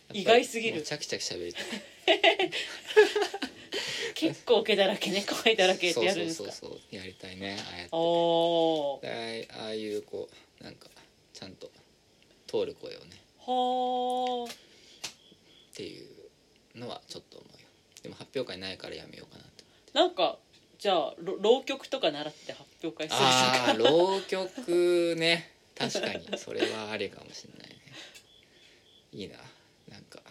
[0.10, 0.76] ぱり意外すぎる。
[0.76, 1.64] もうチャキチャキ喋りたい
[4.20, 6.52] 結構毛だらけね 声だらけってやるんですか。
[6.52, 9.52] そうそうそうそうやりたいねああやって。
[9.54, 10.28] あああいうこ
[10.60, 10.90] うなんか
[11.34, 11.72] ちゃんと
[12.48, 13.22] 通る声をね。
[13.40, 14.56] はあっ
[15.76, 16.10] ていう
[16.76, 17.68] のはちょっと思うよ。
[18.02, 19.64] でも発表会ないからやめようかなって。
[19.94, 20.40] なんか
[20.80, 25.54] じゃあろ浪曲とか習って発表会するああ浪曲ね。
[25.76, 26.38] 確かに。
[26.40, 27.78] それはありかもしれないね。
[29.14, 29.38] いいな。
[29.90, 30.22] なんか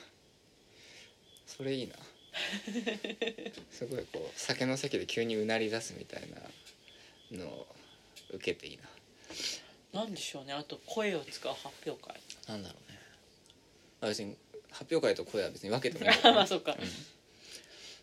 [1.47, 1.95] それいいな
[3.71, 6.23] すごいこう酒の席で急にうなり出すみたい
[7.31, 7.67] なのを
[8.31, 8.77] 受けていい
[9.93, 10.01] な。
[10.01, 10.53] なんでしょうね。
[10.53, 12.21] あと声を使う発表会。
[12.49, 12.99] なんだろうね。
[14.03, 14.37] あ別に
[14.71, 16.77] 発表会と声は別に分けてもいい まあそうか。
[16.79, 16.89] うん。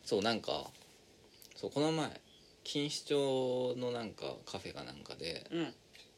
[0.06, 0.70] そうなんか
[1.56, 2.10] そうこの前
[2.64, 5.74] 錦糸町のなんかカフェかなんかでうん。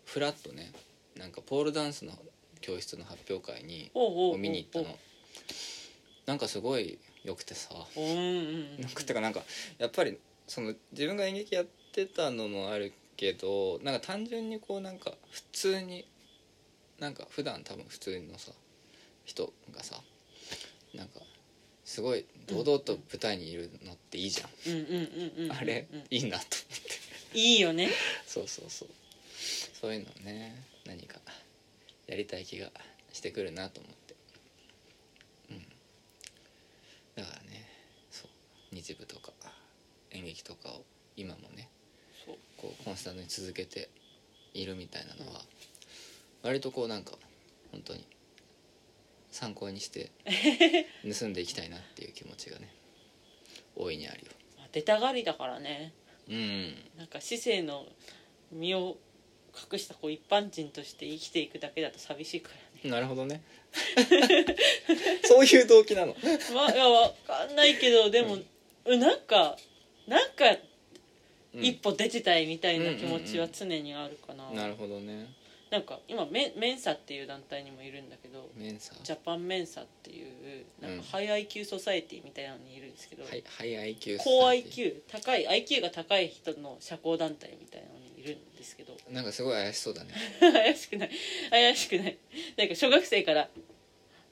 [0.05, 0.72] フラッとね
[1.16, 2.18] なんかポールダンスの
[2.61, 4.38] 教室の発表会におうおうおうおう。
[4.38, 4.97] 見に行ったの。
[6.26, 7.70] なんかすごい良くてさ。
[7.96, 8.22] おうんうんう
[8.80, 8.82] ん。
[8.82, 9.42] なんかてかなんか
[9.78, 10.18] やっぱり
[10.48, 16.06] その自分が演劇やってたのもあるけどなんか単純にこうなんか普通に
[17.00, 18.52] なんか普段多分普通のさ
[19.26, 19.96] 人がさ
[20.94, 21.20] なんか
[21.84, 24.94] すごい堂々と舞台にいるのっていいじゃん、うんうんうん
[25.38, 26.04] うんうんあれうん。
[26.10, 26.44] いいなと思っ
[27.34, 27.38] て。
[27.38, 27.90] いいよね。
[28.26, 28.90] そうそうそう。
[29.86, 30.56] そういうのをね
[30.88, 31.20] 何か
[32.08, 32.72] やりたい気が
[33.14, 34.16] してくるなと思って
[35.52, 35.60] うん
[37.24, 37.68] だからね
[38.10, 38.26] そ
[38.72, 39.32] う日舞とか
[40.12, 40.84] 演劇とかを
[41.18, 41.70] 今もね
[42.26, 42.36] そう。
[42.58, 43.90] こうコンスタントに続けて
[44.54, 45.42] いるみたいなのは
[46.44, 47.14] 割とこうなんか
[47.72, 48.06] 本当に
[49.32, 50.12] 参考にして
[51.20, 52.70] 盗んでいきたいなっていう気持ちがね
[53.76, 54.32] 大いにあるよ。
[54.58, 55.94] まあ出たがりだからね。
[56.30, 56.76] うん。
[56.98, 57.86] なんか市政の
[58.52, 58.98] 身を
[59.72, 62.62] 隠したこう一般人として生きていくだけだと寂しいからね。
[62.84, 63.42] ねなるほどね。
[65.26, 66.16] そういう動機なの。
[66.54, 68.38] まあいやわかんないけどでも、
[68.86, 69.58] なんか
[70.08, 70.46] なんか
[71.54, 71.64] うん。
[71.64, 75.28] 一歩出てたいみたいな気持ちは常にあるかな、なるほどね。
[75.72, 78.94] なんか今メメンサっていう団体にもいるんだけどメンサ？
[79.02, 81.00] ジャパンメンサっていうなんうん。
[81.00, 88.96] かハイ IQ ソサエティみたいなのにいるんですけど、はいハイ IQ 高 IQ 高い IQ が高い人の社交団体みたいなのにいるんですけど。
[89.12, 90.12] なんかすごい怪しそうだね。
[90.42, 91.10] 怪しくない。
[91.50, 92.18] 怪しくない。
[92.58, 93.48] なんか小学生から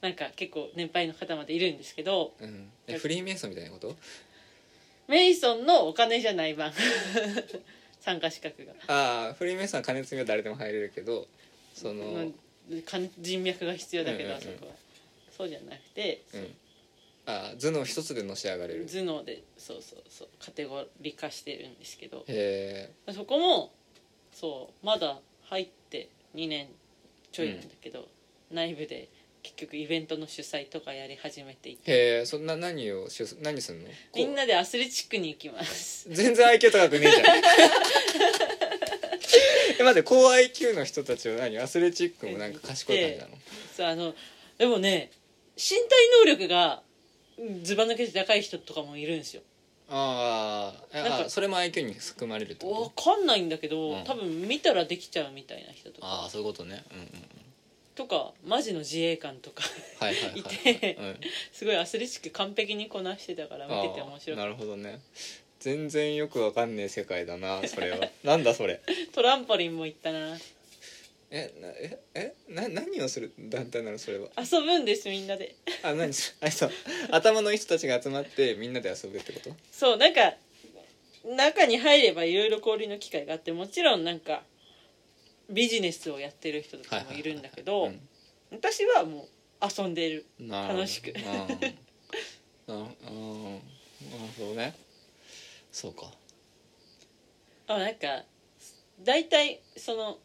[0.01, 2.69] なんか結構年配の方までいるんですけどうん。
[2.87, 3.95] えフリーメイソンみたいなこと？
[5.07, 6.71] メイソンのお金じゃない版。
[7.99, 8.73] 参加資格が。
[8.87, 11.27] ああフリーメイソンは金積みは誰でも入れるけど
[11.73, 12.25] その、まあ
[12.85, 14.37] 金人脈が必要だけど、うんうんうん。
[14.37, 14.73] あそこは。
[15.37, 16.55] そうじゃなくて、うん。
[17.25, 18.85] ああ頭脳一つでのし上がれる。
[18.85, 22.25] 頭脳でそうそうそうカテゴリー化してるんですけど。
[22.27, 23.71] へそこも
[24.33, 26.67] そうまだ入って2年
[27.31, 28.07] ちょいなんだけど、
[28.51, 29.07] 内部で
[29.43, 31.91] 結局イベントの主催とかやり始めていて。
[31.91, 33.89] えへえそんな何をしゅ何すんの？
[34.15, 36.07] みんなでアスレチックに行きます。
[36.09, 37.25] 全然 IQ 高くねえじゃん。
[39.79, 41.57] え待って高 IQ の人たちは何？
[41.59, 43.37] アスレチックもなんか賢い感じなの？
[43.75, 44.15] そうあの
[44.57, 45.11] でもね
[45.57, 45.89] 身体
[46.19, 46.81] 能力が
[47.37, 49.41] うんずば抜けて高い人とかもいるんですよ。
[49.89, 54.03] あーあなんかあそれも IQ に含まれるってこわとかんないんだけど、うん。
[54.05, 56.07] 多分見たらできちゃうみたいな人とか。
[56.07, 56.83] ああそういうことね。
[56.91, 57.09] うんうんうん
[57.95, 59.63] とかマジの自衛官とか
[59.99, 60.43] はいはいはい、い。
[60.43, 61.19] てうん、
[61.51, 64.99] すごいアスレチック完璧にこなしてたから見てて面白かっるほどね。
[65.59, 68.09] 全然よくわかんねえ世界だなそれは。
[68.23, 68.81] なんだそれ。
[68.85, 70.37] たトランポリンも行ったな。
[71.31, 73.31] えなええな何をする？
[73.39, 74.29] 団体なのそれは。
[74.37, 75.55] 遊ぶんですみんなで。
[75.83, 76.13] あ何？
[76.13, 76.71] そ あそう。
[77.11, 79.55] 頭のいい人たちが集まってみんなで遊ぶってこと？
[79.71, 80.33] そうなんか
[81.25, 84.43] 中に入ればいろいろ交流の機会があってもちろんなんか
[85.49, 87.99] ビジネスをやってる人とかもいるんだけどうん。
[88.51, 89.27] 私はも
[89.61, 90.25] う遊んでる。
[90.39, 91.13] 楽しく。
[91.13, 91.55] なる
[92.67, 92.89] ほ
[94.39, 94.75] どね。
[95.71, 96.05] そうか。
[97.67, 98.23] あなんか
[99.01, 100.19] 大体その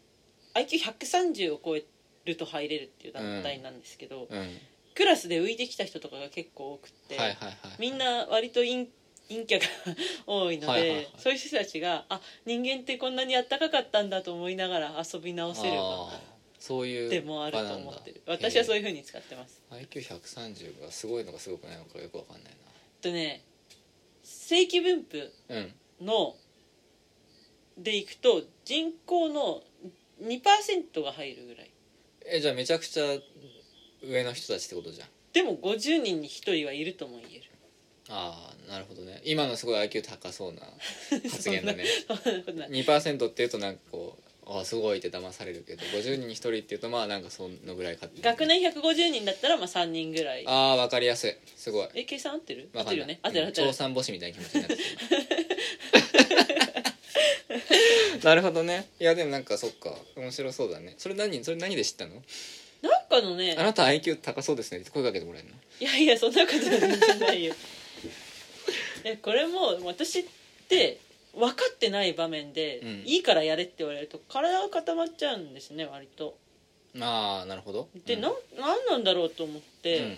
[0.53, 1.85] IQ130 を超え
[2.25, 4.57] ると入れるっていう団体なんですけど、うん。
[4.95, 7.17] クラスで浮いてきた人とかが結構多くって、
[7.79, 8.89] みんな割と陰
[9.29, 9.65] 陰キャが
[10.25, 11.07] 多いので、はいはいはい。
[11.17, 15.77] そういう人たちがあ人間ってこんなにあったかかったんだと思いながら遊び直せる
[16.59, 18.21] そういうでもあると思ってる。
[18.27, 19.87] 私はそういうふうに使ってます、へー。
[19.87, 22.53] IQ130 がすごいのかすごくないのかよくわかんない
[23.01, 23.43] とね
[24.23, 25.17] 正規分布
[25.47, 25.73] なうん
[26.05, 26.35] の
[27.77, 29.61] でいくと人口の
[30.21, 31.71] 2%が入るぐらい。
[32.25, 33.05] えじゃあめちゃくちゃ
[34.03, 35.07] 上の人たちってことじゃん。
[35.31, 37.48] でも50人に1人はいるとも言える
[38.09, 39.21] ああなるほどね。
[39.23, 40.61] 今のすごい IQ 高そうな
[41.31, 41.85] 発言だね。
[42.07, 42.65] そんなことな。
[42.65, 50.43] い2%っていうとなんかこうああすごいって騙されるけど50人に1人っていうとまあなんかそのぐらいか学年150人だったらまあ3人ぐらい。
[50.47, 51.35] ああわかりやすい。
[51.55, 51.87] すごい。
[51.93, 52.69] え計算合ってる？
[52.73, 53.03] 合わかんない。
[53.03, 53.19] ってるよね。
[53.21, 53.67] 合ってる合ってる。
[53.67, 54.81] 調査星みたいな気持ちになってる
[58.23, 58.87] なるほどね。
[58.99, 59.95] いやでもなんかそっか。
[60.15, 60.95] 面白そうだね。
[60.97, 62.15] それ何それ何で知ったの？
[62.81, 65.55] なんかのねあなた IQ 高そうですねって声かけてもらえるの？
[65.79, 67.53] いやいやそんなことは全然ないよ
[69.11, 70.25] えこれも私っ
[70.67, 70.99] て
[71.33, 72.89] 分かってない場面で、うん。
[73.05, 76.37] いいからやれって言われると体が固まっちゃうんですね割と。
[76.99, 77.89] ああなるほど。
[78.05, 78.21] で、うん。
[78.21, 80.17] なんなんなんだろうと思って、うん。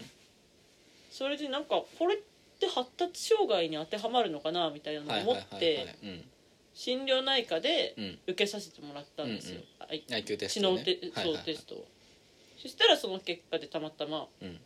[1.12, 2.18] それでなんかこれっ
[2.60, 5.96] て発達障害に当てはまるのかなみたいなのを思っはいはいはい。
[5.96, 6.26] て
[6.74, 8.20] 心療内科でうん。
[8.28, 10.78] 受けさせてもらったんですよ、うんあい IQ テス知トね。
[10.78, 11.46] 能テ,、そうはいはいはい。
[11.46, 11.86] テストを。
[12.62, 14.60] そしたらその結果でたまたまうん。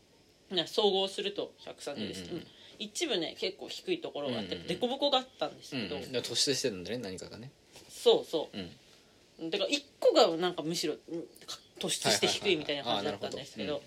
[0.56, 2.48] ね総合すると130です、うんうんうんうん
[2.80, 4.80] 一部ね結構低いところがあってうんうんうん。
[4.80, 7.52] 凸凹があったんですうんけど、うんでも突出してるんだね何かがね。
[7.90, 8.58] そうそう。
[8.58, 9.48] ん。
[9.48, 10.96] うだから1個がなんかむしろ
[11.80, 13.82] 突出して低いみたいな感じだったんですけど。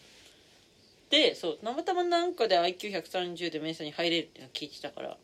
[1.10, 5.16] でそうたまたまなんかで IQ130 でメンサに入れるっていうのを聞いてたから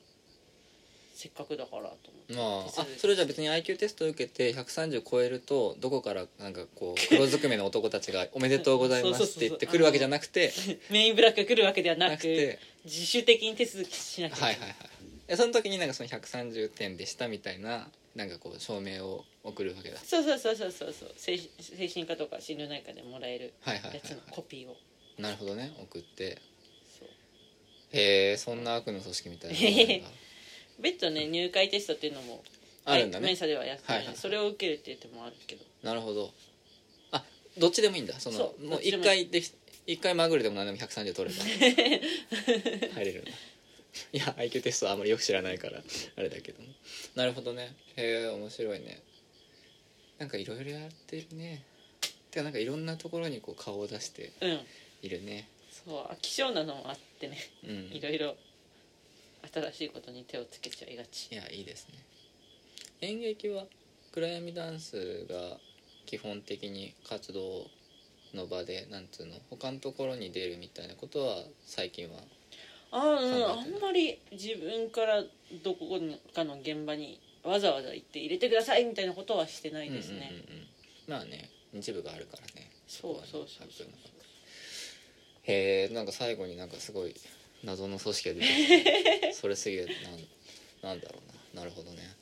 [1.14, 2.34] せっかくだからと思って。
[2.34, 10.52] まああそれじゃあ別に IQ テストを受けて130超えるとどこからなんかこう 黒ずくめの男たちが「おめでとうございます」って言ってくるわけじゃなくて
[10.90, 12.58] メインブラックが来るわけではなくて。
[12.84, 14.56] 自主的に手続きしなきゃいけない。
[14.56, 15.28] い、ははいはい。
[15.28, 19.98] でその時になんかその130点でしたみたいななんかこう証明を送るわけだ。
[20.04, 20.92] そうそうそうそうそう。
[20.92, 24.76] そう精精神科とか心療内科でもらえるやつのはコピーを。
[25.18, 25.72] いなるほどね。
[25.80, 26.38] 送って。
[27.92, 29.56] へえそんな悪の組織みたいな
[30.80, 32.42] 別途ね入会テストっていうのも
[32.84, 33.24] あるんだね。
[33.24, 35.64] はいメンサではやってる、はいはいそれを受けるっていう手もあるけど。
[35.82, 36.30] なるほど。
[37.12, 37.24] あ
[37.58, 38.18] どっちでもいいんだ。
[38.20, 39.52] そのそうもう一どっちでも回でき
[39.86, 41.44] 一回まぐれでも何でも130取れば。
[42.94, 43.30] 入れるんだ
[44.12, 45.80] いや IQ テストはあんまりよく知らないから
[46.16, 46.68] あれだけども
[47.14, 47.74] なるほどね。
[47.96, 49.00] へえ面白いね。
[50.18, 51.62] なんかいろいろやってるね。
[52.30, 54.60] てかなんかいろんなところにこう顔を出してうん。
[55.02, 55.48] いるね。
[55.70, 57.38] そう飽き性なのもあってね。
[57.64, 57.90] うん。
[57.92, 58.36] いろいろ
[59.52, 61.28] 新しいことに手をつけちゃいがち。
[61.32, 61.94] いやいいですね。
[63.00, 63.64] 演劇は
[64.12, 65.58] 暗闇ダンスが
[66.06, 67.66] 基本的に活動
[68.34, 72.18] の場でなんつうの他のところに出るみたいなことは最近は
[72.92, 75.22] あああんまり自分から
[75.64, 76.00] どこ
[76.34, 80.30] かの現場にわざわざ行って入れてくださいみたいなことはしてないですね、
[81.08, 81.20] うんうんうんうん。
[81.20, 82.70] まあね日部があるからね。
[82.86, 83.86] そうそうそうそう。
[85.42, 87.14] へえんか最後になんかすごい
[87.64, 88.66] 謎の組織が出てき
[89.20, 89.94] て それすげえなん
[90.82, 91.18] なんだろ
[91.52, 91.62] うな。
[91.62, 92.14] なるほどね。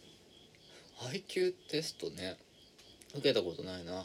[1.11, 2.37] IQ テストね。
[3.15, 4.05] 受けたことないな。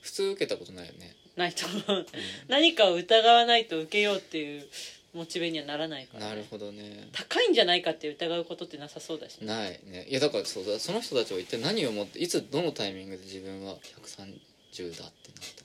[0.00, 1.82] 普通受けたことないよね、ないと思う。
[1.88, 2.06] うん。
[2.46, 4.68] 何かを疑わないと受けようっていう
[5.12, 7.08] モチベにはならないから、なるほどね。
[7.12, 9.46] 高いんじゃないかって疑うことってなさそうだしね。
[9.48, 10.06] ないね。
[10.08, 10.78] いやだからそうだ。
[10.78, 15.12] その人たちは一体何をもっていつどのタイミングで自分は130だってなっ
[15.56, 15.64] た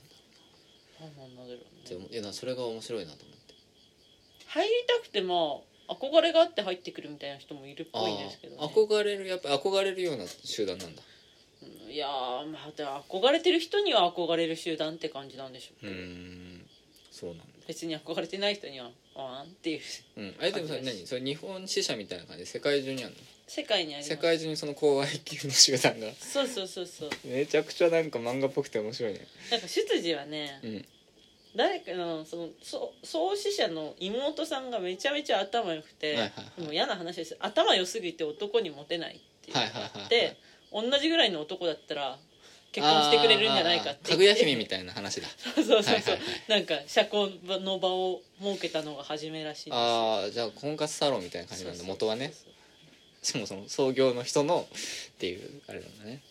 [1.06, 1.96] んだ何なんだろうね。
[1.98, 3.31] 思いやなそれが面白いなと思って
[4.54, 8.62] 入りたくても憧れがあって入ってくるみたいな人もいるっぽいんですけど、ね。
[8.62, 11.02] 憧れるやっぱ憧れるような集団なんだ。
[11.64, 16.62] うんいやーまあ憧れてる人には憧れる集団って感じなんでしょうけど、ん
[17.12, 17.44] そうなんだ。
[17.68, 19.80] 別に憧れてない人にはあーんっていう。
[20.18, 23.18] うんあれでもそれ何それ日本支社みたいな感じで世界中にあるの？
[23.48, 26.08] 世界にあり世界中にその高 IQ の集団が？
[26.20, 27.10] そうそうそうそう。
[27.26, 29.28] めちゃくちゃなんか漫画っぽくて面白いね。
[29.52, 30.86] なんか出自はね、うん
[31.56, 36.62] 誰かのそのそ創始者の妹さんがめちゃめちゃ頭良くて、はいはいはい。
[36.62, 37.36] もう嫌な話です。
[37.40, 39.58] 頭良すぎて男にモテないっていう。
[39.58, 40.38] はいはいはい
[40.72, 42.18] 同じぐらいの男だったら
[42.72, 44.12] 結婚してくれるんじゃないかって。
[44.12, 45.28] かぐや姫みいたいな話だ。
[45.56, 45.84] そうそうそう。
[45.84, 46.22] そう、はいはいはい。
[46.48, 49.76] なんか社交の場を設けたのが初めらしいんですよ。
[49.76, 51.84] ああじゃあ婚活サロンみたいな感じなんだ。
[51.84, 52.34] 元はね。
[53.22, 56.22] しかもその創業の人のっていうあれなんだね。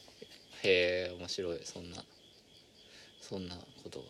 [0.62, 1.60] へえ面白い。
[1.64, 2.02] そんな
[3.20, 4.06] そんなことが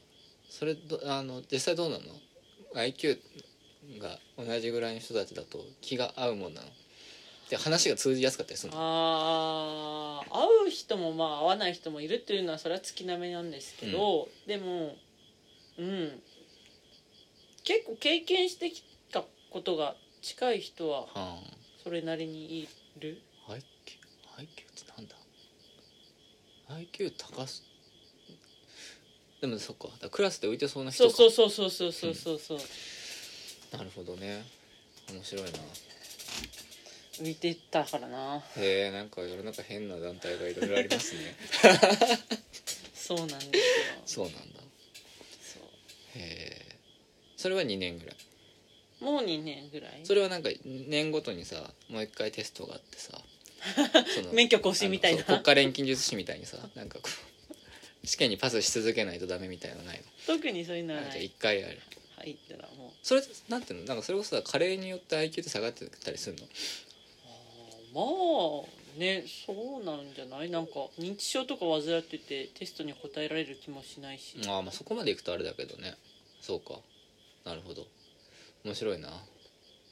[0.50, 2.02] それどあの実際どうなの
[2.74, 3.18] ？IQ
[4.00, 6.66] が同じぐらいの人たちだと気が合うもんなの？
[7.48, 8.78] で話が通じやすかったりするの？
[8.78, 14.94] あー会う人もまあ会わない人もいるっていうのはそれは月並みなんですけど、でも
[15.78, 16.22] うん。
[17.62, 18.82] 結構経験してき
[19.12, 21.36] たことが近い人はは
[21.84, 23.20] それなりにいる？
[23.48, 25.16] あ IQ, IQ ってなんだ
[26.70, 27.62] ？IQ 高す
[29.40, 29.88] でもそっか。
[30.10, 32.58] クラスで浮いてそうな人そうそうそうそうそうそうそう。
[33.76, 34.44] なるほどね。
[35.10, 35.50] 面白いな。
[37.18, 38.42] 浮いてったからな。
[38.56, 41.36] へえんか世の中変な団体がいろいろありますね。
[42.94, 43.36] そうなんで
[44.06, 44.22] すよ。
[44.22, 44.40] そうなんだ。
[45.42, 45.62] そう。
[46.16, 46.76] へえ。
[47.36, 48.16] それは2年ぐらい。
[49.02, 50.00] もう2年ぐらい？
[50.04, 53.18] それはなんか年ごとにさもう一回テストがあってさ。
[54.32, 55.24] 免許更新みたいな。
[55.24, 57.29] 国家錬金術師みたいにさなんかこう
[58.04, 60.04] 試験にパスし続けないとダメみたいなのないの？
[60.26, 61.20] 特にそういうのはない。
[61.20, 61.78] 1回ある。
[62.18, 62.90] 入ったらもう。
[63.02, 63.86] それなんていうの？
[63.86, 66.42] なんかそれこそさ加齢によって IQ って下がってたりするの？
[67.92, 68.02] ま
[68.64, 70.50] あねそうなんじゃない？
[70.50, 75.94] なんか認知症とか患っててテストに答えられる気もしないし、ああまあそこまでいくとあれだけどね。
[76.40, 76.78] そうか。
[77.44, 77.86] なるほど。
[78.64, 79.08] 面白いな。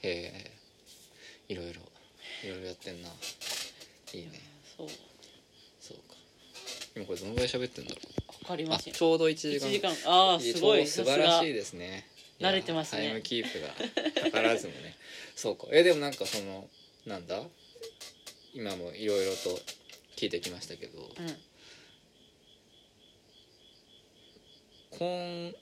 [0.03, 0.51] へ
[1.49, 1.81] えいろいろ。
[2.45, 3.09] いろいろやってんな。
[3.09, 4.41] いいね。
[4.77, 4.89] そう
[6.99, 8.01] 今これどのぐらい喋ってんだろ
[8.43, 8.45] う。
[8.45, 9.93] かりませんちょうど1 1時間。
[9.93, 10.11] 時間。
[10.13, 10.85] ああすごい。
[10.87, 12.09] 素晴らしいさですね。
[12.41, 13.03] 慣れてますね。
[13.05, 14.97] タイムキープが図らずもね。
[15.37, 15.69] そうか。
[15.71, 16.69] えでもなんかその
[17.07, 17.41] なんだ？
[18.55, 19.61] 今もいろいろと
[20.17, 20.99] 聞いてきましたけど。
[21.01, 21.37] うん。
[24.91, 25.55] 今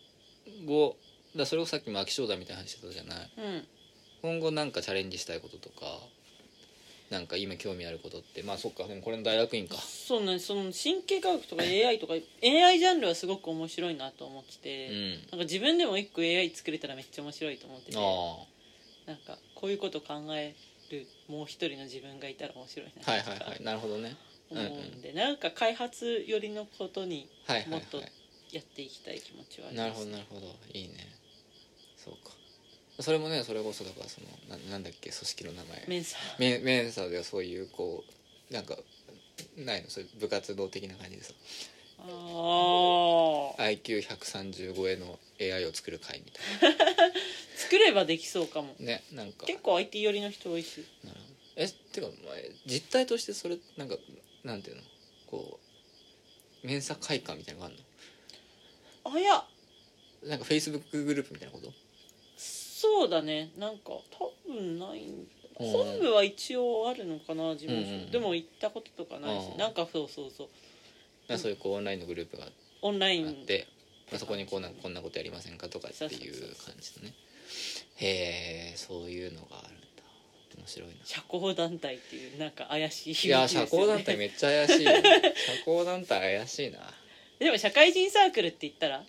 [0.65, 0.97] 後
[1.37, 3.31] だそれをさっきも秋正代みたいな話してたじゃない？
[3.37, 3.67] うん。
[4.23, 6.01] 今後なんかチャレンジしたいこととか
[7.11, 8.43] なんか今興味あることって。
[8.43, 8.85] まあそっか。
[8.85, 9.77] でもこれの大学院か。
[9.77, 15.11] そうねその神経科学とか AI とか AI ジャンルはすごく面白いなと思ってて、うん。
[15.13, 17.97] なんか自分でも一個 AI 作れたらめっちゃ面白いと思ってて
[19.07, 20.55] なんかこういうこと考え
[20.91, 23.65] るもう一人の自分がいたら面白いなとかはいはいはい。
[23.65, 24.17] なるほどね。
[24.51, 27.99] 思うんで、なんか開発寄りのことにはいはいはもっと
[28.53, 30.07] やっていきたい気持ちはあいなるります。
[30.07, 30.47] ほどなるほど。
[30.73, 30.95] いいね。
[31.97, 32.35] そうか
[33.01, 34.27] それもねそれこそだからその
[34.57, 35.85] ななんだっけ組織の名前。
[35.89, 38.05] メンサメメンサではそういうこ
[38.51, 38.77] うなんか
[39.59, 39.91] ないの？
[39.91, 41.33] そういう部活動的な感じでさ。
[41.99, 42.03] あ
[43.59, 46.77] あ IQ130 超えの AI を作る会みたい
[47.57, 48.75] 作ればできそうかも。
[48.79, 49.47] なねなんか。
[49.47, 50.85] 結構 IT 寄りの人多いし。
[51.05, 51.35] なるほど。
[51.57, 53.97] えてかお前実態としてそれなんか
[54.45, 54.83] なんていうの？
[55.27, 55.59] こ
[56.63, 57.77] うメンサ会館みたいなのがあ
[59.13, 59.45] るあいや。
[60.23, 61.73] のなんかフェイスブックグループみたいなこと？
[62.79, 63.53] そうだね。
[63.57, 65.27] なんか多分ないん
[65.59, 65.71] うん。
[65.73, 69.49] 本部は一応あるのかな事務所、うんうんでも行ったこととかないし。
[69.53, 69.57] うん。
[69.57, 70.49] なんかそうそうそう。
[71.27, 72.45] なんかそういうこうオンラインのグループが
[72.83, 73.29] オオンライン。
[73.29, 73.67] あって、
[74.13, 77.15] まあ、そこにこうなんかこんなことやりませんかとかっていう感じのね。
[77.97, 80.03] へえそういうのがあるんだ。
[80.59, 80.95] 面白いな。
[81.05, 84.93] 社交団体っていうなんか怪しいいや社交団体めっちゃ怪しい 社
[85.67, 86.93] 交団体怪しいな。
[87.39, 89.03] でも社会人サークルって言ったら？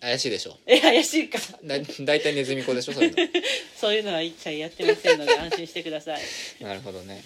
[0.00, 0.56] 怪しいでしょ。
[0.66, 1.38] え怪しいか。
[1.62, 3.16] だ大体ネズミ子でしょそういうの。
[3.76, 6.22] そういうのは一切やってませんので安心してください。
[6.60, 7.22] なるほどね。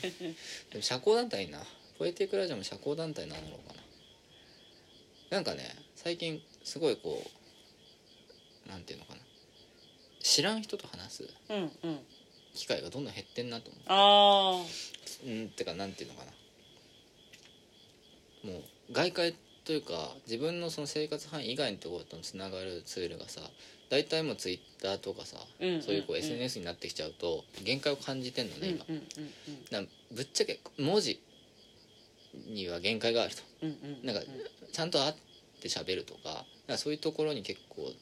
[0.71, 1.65] でも社交団体いいな。
[1.99, 3.83] ポエティックラジオも社交団体なんだろうかな。
[5.31, 7.25] なんかね最近すごいこ
[8.67, 9.21] うなんていうのかな。
[10.23, 12.01] 知らん人と話すうんうん。
[12.55, 14.65] 機会がどんどん減ってんなと思あ
[15.25, 16.33] ううんてかなんていうのかな。
[18.51, 19.35] もう外界
[19.65, 23.41] というか自分のその生活範囲以外のところとつながるツールがさ
[23.91, 25.83] 大体もうツイッターとかさ、うんうんうん。
[25.83, 29.85] そういうこう SNS になってきちゃうと限界を感じてんのあね今、うんうんうん。
[29.85, 31.21] なぶっちゃけ文字
[32.49, 33.43] には限界があると。
[33.63, 34.23] うんうんうんなんか
[34.73, 35.15] ちゃんと会っ
[35.63, 37.93] て喋るとかかそういうところに結構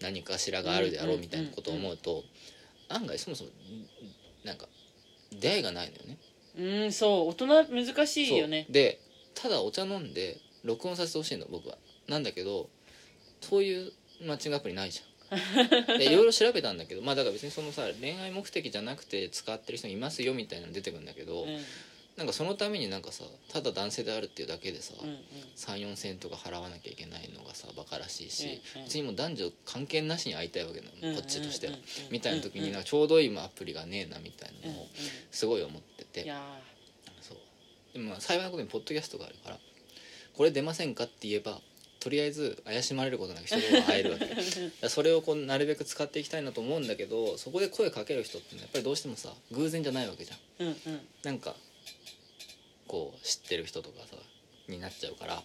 [0.00, 2.24] 何かしらがあるであろうみたいなことを思うと
[2.88, 3.52] 案外そもそもん
[4.44, 4.66] なんか
[5.38, 6.18] 出会いがないのよね。
[6.84, 7.28] うんそう。
[7.28, 8.66] 大人難しいよね。
[8.70, 9.00] で
[9.34, 11.76] ただお茶飲んで録音させてほしいの僕は。
[12.08, 12.68] なんだけど
[13.40, 13.92] そういう
[14.24, 15.12] マッチングアプリないじゃん。
[15.98, 21.64] でいろいろ調べたんだけどまあだから別にそのさ恋愛目的じゃなくて使ってる人いますよみたいなの出てくるんだけど、うん。
[22.14, 25.18] なんかそのためになんかさただ男性であるっていうだけでさ、うんうん。
[25.56, 28.84] 34千円とか払わなきゃいけないのがさバカらしいし、うんうん。
[28.84, 32.12] 別にもう男女関係なしに会いたいわけなの、うんこっちとしては、うんうんうん。
[32.12, 34.88] みたいな時にうんなちょうど今アプリがねえなみたいなうんのを
[35.30, 36.60] すごい思ってて、いや
[37.22, 37.38] そう。
[37.94, 39.58] でもまあ幸いなことにポッドキャストがあるから
[40.36, 41.04] これ出ませんか？
[41.04, 41.60] って言えば
[42.00, 44.26] とりあえず怪しまれることなく人が会えるわけ。
[44.88, 50.38] それをこうなるべく使っていきたいなと思うんだけどそこで声かける人ってやっぱりどうしてもさ偶然じゃないわけじゃん。
[50.66, 51.08] ーうんうん。
[51.22, 51.54] なんか
[52.88, 54.16] こう知ってる人とかさ
[54.68, 55.42] になっちゃうから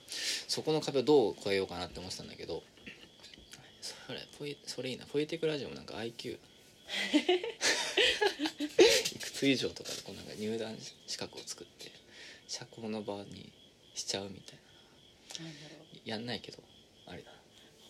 [0.48, 2.64] そこの壁をどう越えようかなって思ってたんだけど
[3.82, 5.06] それポイそれいいな。
[5.06, 6.38] ポエティックラジオもなんか IQ
[9.16, 10.76] いくつ以上とかでこうなんか入団
[11.08, 11.92] 資格を作って
[12.48, 13.52] 社交の場に
[13.94, 14.62] しちゃうみたいな
[16.06, 16.60] やんないけど
[17.08, 17.32] あれだ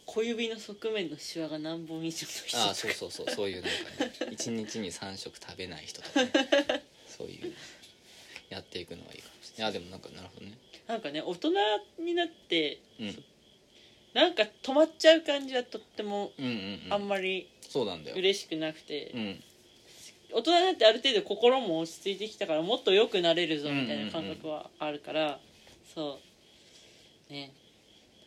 [0.06, 6.32] 小指の側面のシワが何本以上の人ああそうそうそうそういうなんかね 一日に3食食べない人とか、ね、
[7.08, 7.54] そういう
[8.50, 9.74] やっていくのはいいかもしれない。
[9.74, 10.58] いやでもなんかなるほどね。
[10.88, 11.52] なんかね大人
[12.00, 13.24] になってうん。
[14.14, 16.52] なんか止まっちゃう感じはとってもうんうん
[16.86, 16.94] うん。
[16.94, 18.16] あんまりそうなんだよ。
[18.16, 19.44] 嬉しくなくて、うん。
[20.32, 25.40] 大人になってある程度心も落ち着いてきたからもっと良くなれるぞみたいな感覚はあるから、
[25.94, 26.37] そう
[27.30, 27.52] ね。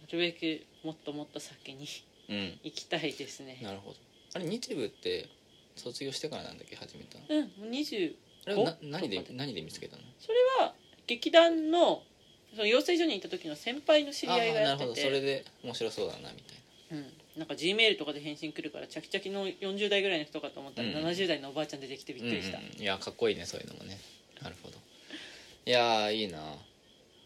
[0.02, 1.86] なるべくもっともっと先に
[2.28, 2.58] うん。
[2.64, 3.58] 行きたいですね。
[3.62, 3.96] なるほど。
[4.34, 5.28] あれ日部って
[5.76, 6.76] 卒業してからなんだっけ？
[6.76, 7.24] 始めたの。
[7.28, 8.14] うんもう20
[8.46, 9.18] あれはなとか何で。
[9.18, 10.02] で何で見つけたの？
[10.20, 10.34] それ
[10.64, 10.74] は
[11.06, 12.02] 劇団の
[12.54, 14.84] その養成所に行った時の先輩の知りああ合いがなるほど。
[14.86, 16.56] やっててそれで面白そうだなみたい
[16.92, 20.94] うん、なんか G メールとかで返信来るからチャキチャキの40代ぐらいの人かと思ったらうん。
[20.96, 23.98] 70代のおばあちゃん出てきてびっなくりした、うんうんいやかっこいいねそういうのもね。
[24.42, 24.76] なるほど。
[25.66, 26.40] いやーいいな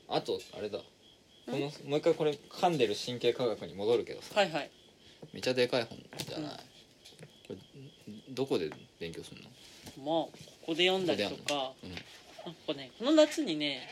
[0.08, 0.80] あとあれだ
[1.46, 4.70] このもう一回これ噛んでる神経科学に戻るけどさ、はいはい。
[5.32, 6.50] めちゃでかい本じゃない、
[7.48, 7.56] これ
[8.30, 8.70] どこで
[9.00, 9.48] 勉強するの？
[10.04, 10.32] まあこ
[10.66, 11.72] こで読んだりとか。
[11.82, 11.90] うん。
[11.90, 13.88] なんかねこの夏にね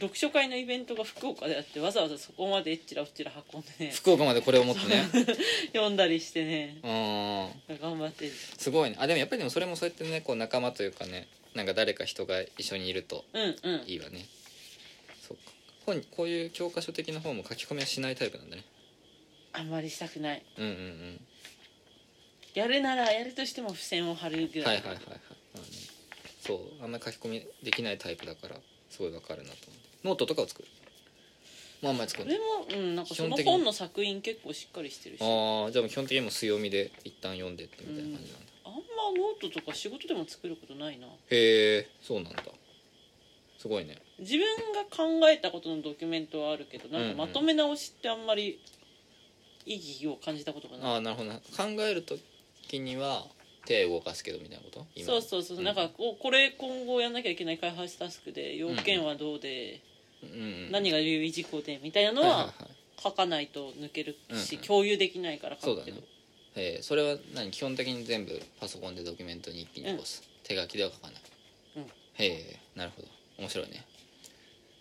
[0.00, 5.04] 読書会のイベントが福岡であってわざわざそこまでえっちらうっちら運んでね福岡までこれを持ってね。
[5.72, 7.78] 読んだりしてねうん。
[7.80, 8.28] 頑張って
[8.58, 8.96] すごいね。
[8.98, 13.82] あでもやっぱりでもそれもそうやってねこう仲間というかねなんか誰か人が一緒にいるとうんうん。
[13.86, 14.18] いいわね。
[14.20, 14.45] そっか
[15.86, 18.64] 本こういう教科書的な本も書き込みはしないタイプなんだね。
[19.52, 20.42] あんまりしたくない。
[20.58, 21.20] うんうんうん。
[22.54, 24.94] やるならやるとしても付箋を貼るぐらい、はいはいはい。
[24.94, 25.10] はい、ま
[25.54, 25.64] あね、
[26.40, 28.56] そうあんまり書き込みできないタイプだから
[28.90, 29.86] すごいわかるなと思って。
[30.04, 30.68] ノートとかを作る？
[31.82, 33.62] もうあんまり作こるれも、うん、なんかその基本。
[33.62, 35.20] の作品結構しっかりしてるし。
[35.22, 38.80] ああじゃあ基本的にもう強みで一旦読んでってみたいな感じなんだ、あんま
[39.16, 41.06] ノートとか仕事でも作ることないな。
[41.06, 42.42] へえそうなんだ。
[43.58, 48.58] すごいね自分が考えたことのドキュメントはあるけどなんかまとめ直しってあんまり
[49.66, 51.30] 意義を感じたことがない、ああなるほど。
[51.30, 51.42] な考
[51.80, 53.26] える時には
[53.66, 54.86] 手を動かすけどみたいなこと？
[54.94, 55.64] 今そうそうそう、うん。
[55.64, 59.82] なんかこうこれ今後やんなきゃいけない開発タスクで要件はどうで、
[60.22, 60.32] うんう
[60.68, 60.70] ん。
[60.70, 62.54] 何が留意事項でみたいなのは
[63.02, 64.64] 書かないと抜けるし、うんうん。
[64.64, 65.74] 共有できないから書くけど。
[65.74, 66.02] そうだね。
[66.54, 67.50] えーそれは何？
[67.50, 71.22] 基本的に全部パソコンでドキュメントに一気に起こす、手書きでは書かない、
[71.76, 71.82] うん。
[71.82, 71.86] へ
[72.18, 73.08] えなるほど。
[73.38, 73.84] 面白いね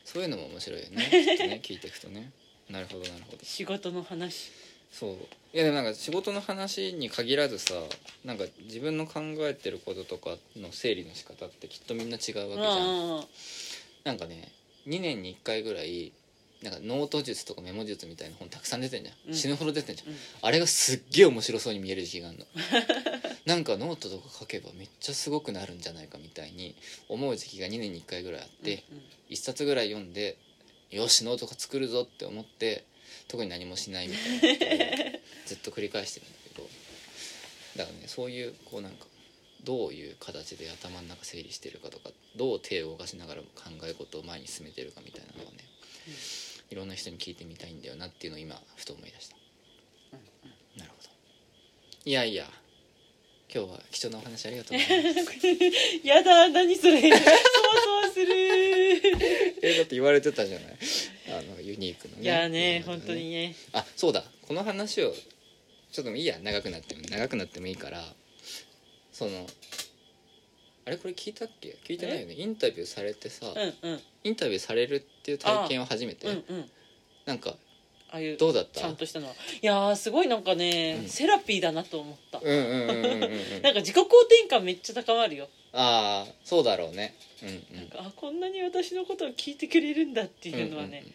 [0.06, 0.95] そういうのも面白いよね。
[1.12, 2.32] ね聞いていくとね。
[2.70, 3.39] なるほどなるほど。
[3.43, 4.51] 仕事の話。
[4.91, 5.18] そう。
[5.53, 7.74] いやでもなんか仕事の話に限らずさ
[8.24, 12.86] なんか自分の考えてることとかの整理の仕方ってきっとみんな違うわけじゃ
[13.20, 13.28] ん。
[14.03, 14.51] なんかね
[14.88, 16.14] 2年に1回ぐらい
[16.66, 19.34] なんかノート術とかメモ術みたいな本たくさん出てんじゃん、うん。
[19.36, 20.18] 死ぬほど出てんじゃん、うん。
[20.41, 22.45] あれがすっげえ面白そうに見える時期があるの。
[23.45, 26.76] なんかノートとか書けばめっちゃすごくなるんじゃないかみたいに
[27.07, 30.38] 思う時期が2年に1回ぐらいあって、うん1冊ぐらい読んで
[30.91, 32.86] よしノートが作るぞって思って
[33.28, 34.86] 特に何もしないみたいな
[35.47, 36.70] ずっと繰り返してるんだけど。
[37.78, 39.07] だからねそういうこうなんか
[39.63, 45.57] どういう形で頭の中整理してるかとかどう手を動かしながら考え事を前に進めてるかみたいなのをね、
[46.70, 49.36] いろんな人に聞いてみたいんだよなっていうのを今ふと思い出した、
[50.78, 51.09] なるほど。
[52.05, 52.45] いやいや
[53.53, 55.47] 今日は貴重なお話ありがとうございます。
[56.03, 57.01] やだ何それ。
[57.01, 57.22] そわ
[57.84, 58.36] そわする。
[59.61, 60.78] えだって言われてたじゃない。
[61.30, 62.24] あのユニークのね。
[62.24, 63.55] いやね今までの本当にね。
[63.72, 64.26] あそうだ。
[64.41, 65.16] この話を
[65.91, 66.38] ちょっといいや。
[66.39, 68.13] 長くなっても長くなってもいいから
[69.13, 69.47] その
[70.88, 71.77] あれこれ聞いたっけ？
[71.83, 72.36] 聞いてないよね。
[72.36, 73.99] インタビューされてさ、うんうん。
[74.23, 76.65] インタビューされるっていう体験は初めて、うんうん。
[77.25, 77.55] なんか
[78.11, 78.81] ああいうどうだった？
[78.81, 79.33] ちゃんとしたのは。
[79.33, 81.09] いやーすごいなんかね、うん。
[81.09, 84.03] セラピーだなと思った、なんか自己肯
[84.43, 85.47] 定感めっちゃ高まるよ。
[85.73, 87.15] ああそうだろうね。
[87.41, 87.77] うんうん。
[87.77, 91.11] なんかあこんなに私のことを聞いてくれるんだっていうのはね、んんん。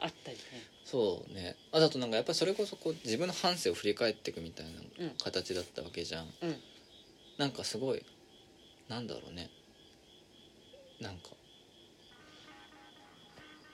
[0.00, 0.42] あったりね。
[0.84, 1.54] そうね。
[1.70, 5.06] あだとなんかやっぱりそれこそこう自分の半生を振り返っていくみたいうん。
[5.06, 6.56] な形だったわけじゃん、うん。
[7.38, 8.04] なんかすごい
[8.92, 9.48] なんだろうね。
[11.00, 11.30] なんか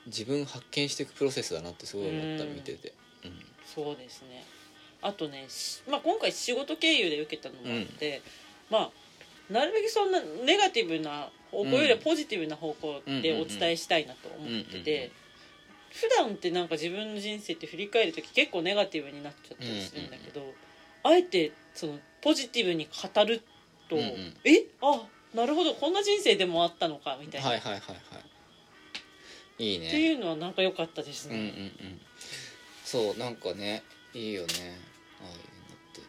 [0.06, 2.54] 自分発見していくプロセスだなってすごい思ったうん。
[2.54, 2.94] 見てて
[3.66, 4.44] そうですね。
[5.02, 8.22] あとね、しまあ、今回仕事経由で受けたのもあって、
[8.70, 8.90] まあ
[9.52, 14.84] なるべくそんなネガティブな方向よりはポジティブな方向でお伝えしたいなと思ってうんうんうんうん。
[14.84, 15.10] て
[15.90, 20.42] 普段ってなんか自分の人生って振り返る時結構ネガティブになっちゃったりするんだけど、
[21.02, 23.42] あえてそのポジティブに語る
[23.88, 24.36] と、うんうん。
[24.44, 24.64] え？
[24.82, 25.02] あ
[25.34, 25.74] なるほど。
[25.74, 27.94] こんな人生でもあったのかみたいな、はいはいはいは
[29.58, 29.64] い。
[29.64, 31.46] いいってねいうのはなんか良かったですうんうんうん。
[31.46, 31.72] ね。
[32.84, 33.82] そうなんかね
[34.14, 34.78] いいよね。
[35.20, 35.40] ああいうのっ
[35.94, 36.00] て。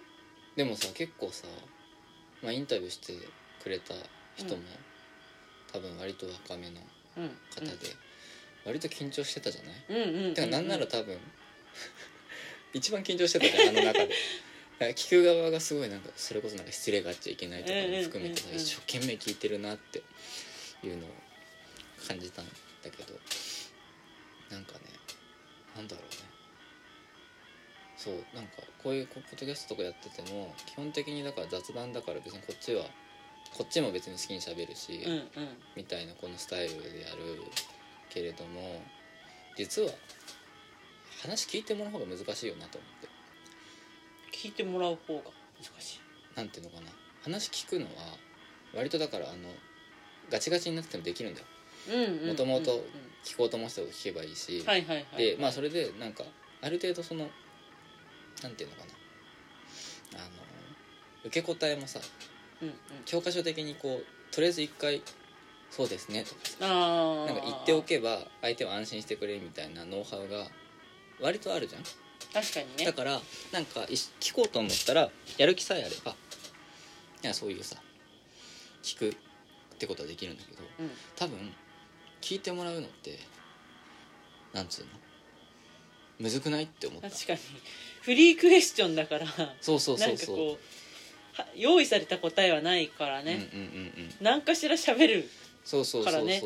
[0.56, 1.48] でもさ結構さ、
[2.42, 3.14] まあ、インタビューして
[3.64, 3.94] くれた
[4.38, 4.66] 人も、うん。
[5.74, 6.80] 多分割と若めの
[7.18, 7.72] うん方で、
[8.66, 9.74] 割と緊張してたじゃない？
[9.90, 10.34] うんうんうんうん。
[10.34, 11.18] てかなんなら多分
[12.74, 14.10] 一番緊張してたじゃんあの中で。
[14.80, 20.02] 聞く側がすごいなんかそれこそなんか失礼があっちゃいけないとかも含めて一生懸命聞いてるなって
[20.84, 21.10] いうのを
[22.08, 22.52] 感じたんだ
[22.84, 23.14] けど
[24.50, 24.80] なんかね
[25.76, 26.30] なんだろうね。
[27.98, 32.86] そうなんかこういうポッドキャストとかやってても基本的にだから雑談だから別にこっちは
[33.58, 35.22] こっちも別に好きにしゃべるし、うんうん。
[35.76, 37.44] みたいなこのスタイルでやる
[38.10, 38.82] けれども
[39.58, 39.90] 実は
[41.22, 43.09] 話聞いてもらう方が難しいよなと思って
[44.42, 45.24] 聞いてもらう方が
[45.60, 46.00] 難しい。
[46.38, 46.88] なんていうのかな。
[47.24, 47.92] 話聞くのは
[48.74, 49.50] 割とだからあの
[50.32, 51.46] ガチガチになっててもできるんだよ。
[52.26, 52.86] もともと
[53.26, 55.26] 聞こうと思ってたこと聞けばいいし、はいはいはい。
[55.26, 56.24] でまあそれでなんか
[56.62, 57.28] ある程度その
[58.42, 58.84] なんていうのか
[60.14, 60.24] な。
[60.24, 60.30] あの
[61.26, 62.00] 受け答えもさ
[62.62, 62.76] うんうん。
[63.04, 65.02] 教科書的にこうとりあえず一回
[65.70, 70.48] 「そうですね」とかさなんか言っておけば相手は安心してくれるみたいなノウハウが
[71.20, 71.84] 割とあるじゃん
[72.34, 72.86] 確かにね。
[72.86, 73.20] だから
[73.52, 76.12] なんかい聞こうと思ったらやる気さえあれば
[77.24, 77.78] いやそういうさ
[78.84, 79.14] 聞くっ
[79.78, 80.92] てことはできるんだけどうん。
[81.16, 81.54] 多分
[82.22, 83.20] 聞いてもらうのって
[84.54, 84.88] なんつうの
[86.20, 87.10] むずくないって思った。
[87.10, 87.40] 確かに。
[88.02, 89.26] フリークエスチョンだから
[89.62, 90.36] そうそうそうそう。
[90.36, 94.16] こうは用意された答えはないからね、うんうんうんうん。
[94.22, 95.30] 何かしら喋る
[95.64, 96.42] そうそうそうそう、からね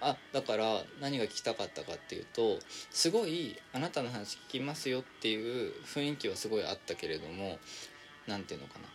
[0.00, 2.58] あだから何が聞きたかったかっていうと
[2.90, 7.58] すごいあなたの話聞きますよっていう雰囲気はすごいあったけれども
[8.26, 8.86] なんていうのかな。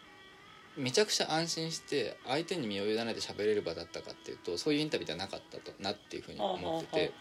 [0.77, 7.13] めちゃくちゃ安心して相手に身を委ねて喋れる場だったかっていうとそういうインタビューではなかったとなっていうふうに思ってて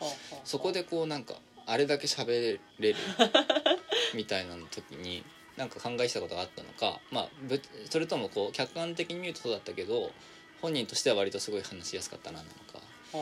[0.45, 1.35] そこでこうなんか
[1.67, 2.97] あれだけ喋れる
[4.15, 5.25] みたいなの時に
[5.57, 10.13] なんか考えしたことがあったのかまあぶそれともこう客観的に見るとそうだったけど
[10.63, 12.81] 本人としては割とすごい話しやすかったななのか
[13.13, 13.17] あ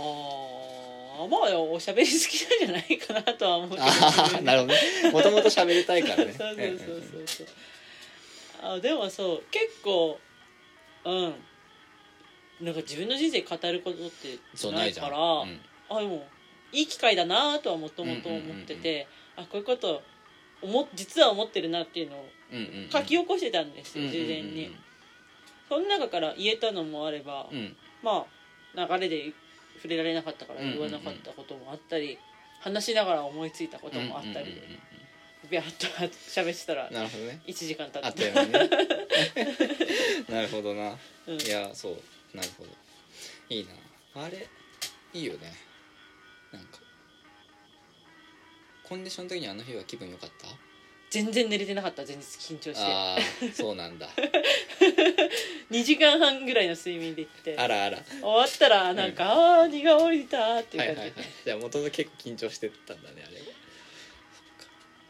[1.24, 3.82] ーまあおしゃべり好きなんじゃないかなとは思うけど。
[3.82, 3.88] あ
[4.38, 5.10] あなるほどね。
[5.12, 6.32] もともと喋りたいからね。
[6.36, 7.46] そうそうそうそうそう。
[8.62, 10.18] あでもそう結構
[11.04, 11.34] うん。
[12.60, 15.60] なんか自分の人生語ることってなないから、うん。
[15.88, 16.26] あでも
[16.72, 19.06] いい機会だなとはもともと思ってて、
[19.36, 20.02] あこういうこと
[20.60, 22.28] 思実は思ってるなっていうのを
[22.90, 24.74] 書き起こしてたんですよ、事前に、
[25.68, 27.76] その中から言えたのもあれば、うん。
[28.02, 28.26] ま
[28.76, 29.32] あ流れで
[29.78, 30.78] 触れられなかったからうんうんうん。
[30.90, 32.18] 言わなかったこともあったり、
[32.60, 34.78] 話しながら思いついたこともあったりで、うんうんうん
[35.50, 37.40] ビャッと喋ってたらうんなるほどね。
[37.46, 38.68] 1時間経っあってたよね。
[40.28, 40.98] なるほどな。
[41.28, 41.40] うん。
[41.40, 42.70] いやそうなるほど。
[43.48, 43.66] いい
[44.14, 44.24] な。
[44.24, 44.46] あれ
[45.14, 45.54] いいよね。
[46.52, 46.80] なんか
[48.82, 50.48] コンディション的にあの日は気分良かった？
[51.10, 52.76] 全然寝れてなかった前日緊張して。
[52.78, 53.18] ああ
[53.54, 54.08] そうなんだ。
[55.70, 57.56] 2時間半ぐらいの睡眠で行って。
[57.56, 57.98] あらあら。
[58.04, 61.12] 終わったらなんか、ああ荷が下りたっていうはいはいはい。
[61.44, 63.42] じゃあ元々結構緊張してたんだねあれ。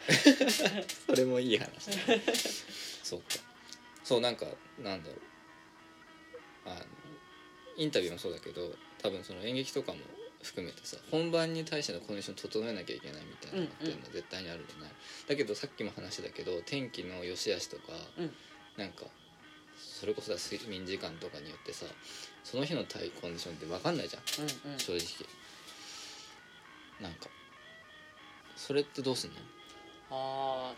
[1.07, 1.73] それもいい話だ
[3.03, 3.27] そうか。
[4.05, 4.47] そうなんか
[4.79, 5.21] なんだろう。
[6.67, 6.85] あの
[7.77, 9.99] インタビューもそうだけど多分その演劇とかも
[10.43, 14.91] 含めてさ本番に対してのコンディション整えなきゃいけないみたいなのっていうのは絶対にあるじゃない、
[15.29, 17.83] だけどさっきも話だけど天気の良し悪しとか、
[18.19, 18.31] うん。
[18.77, 19.05] なんか
[19.77, 21.87] それこそ睡眠時間とかによってさ
[22.45, 24.23] その日の体コンディションって分かんないじゃん。
[24.45, 24.79] うんうん。
[24.79, 25.03] 正直。
[27.01, 27.27] なんか
[28.57, 29.37] それってどうすんの？
[30.11, 30.75] ああ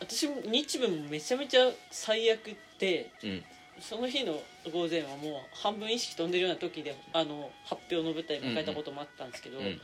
[0.00, 3.44] 私も日舞もめちゃめちゃ最悪でうん
[3.80, 4.40] その日の
[4.72, 9.80] 午前はもう半分意識飛んでるような時であの発表の舞台迎えたこともあったんですけど、うん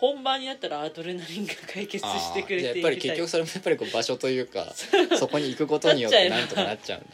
[0.00, 4.72] 本番になったらアドレナリンが解決してくれてやっぱり結局それもやっぱりこう場所というか
[5.18, 6.42] そこに行くことによって な。
[6.42, 7.08] んとかなっちゃうんだ。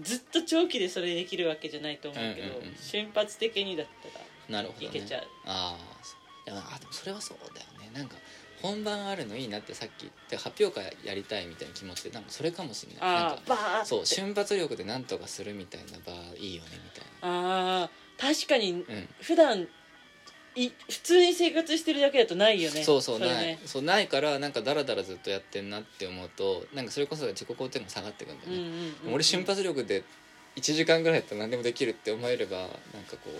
[0.00, 2.76] ずっと長期でそれできるわけじゃないと思うけど、うんうんうん。
[2.80, 5.28] 瞬発的にだったらなるほど、ね、いけちゃう。
[5.44, 5.76] あ
[6.48, 7.90] ああでもそれはそうだよね。
[7.92, 8.16] なんか
[8.62, 13.00] 本番あるのいいなってさっき言って発表会やりたいみたいな気持ちでなんかそれかもしれない。
[13.00, 19.08] なんあかそう瞬発力でなんとかするみたいな場いいよねみたいあー確かになうん。
[19.22, 19.68] 普段
[20.56, 22.82] い普通に生活してるだけだとないよね。
[22.82, 23.46] そうそうれない。
[23.46, 30.02] ねそうないからなんかダラダラずっとやってんなって思うとなんかそれこそ自己肯定感下がってくんだようんね、うんうん俺瞬発力で
[30.56, 33.32] 1時間ぐらいやったら何でもできるって思えればなんかこう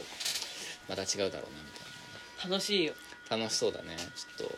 [0.88, 1.70] また違うだろうなみ
[2.38, 2.94] たいな楽しいよ。
[3.28, 3.96] 楽しそうだね。
[4.38, 4.54] ちょっと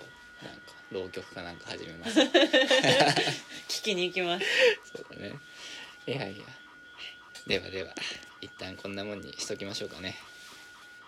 [0.91, 2.21] 浪曲かなんか始めます。
[3.69, 4.47] 聞きに行きます。
[4.95, 5.35] そうだね。
[6.07, 6.45] いやいや。
[7.47, 7.91] ではでは
[8.41, 10.17] 一旦こんなもんにしときましょうかね。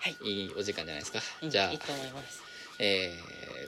[0.01, 0.17] はい。
[0.23, 2.43] いいお時間じゃないですか、うんじゃあいいと思います。
[2.79, 3.21] え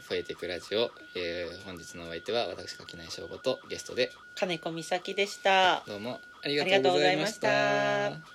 [0.03, 5.85] ー、ポエティックラジオ、えー本日のお相手は私垣内翔吾とゲストで金子美咲でした。
[5.87, 8.34] どうもありがとうございました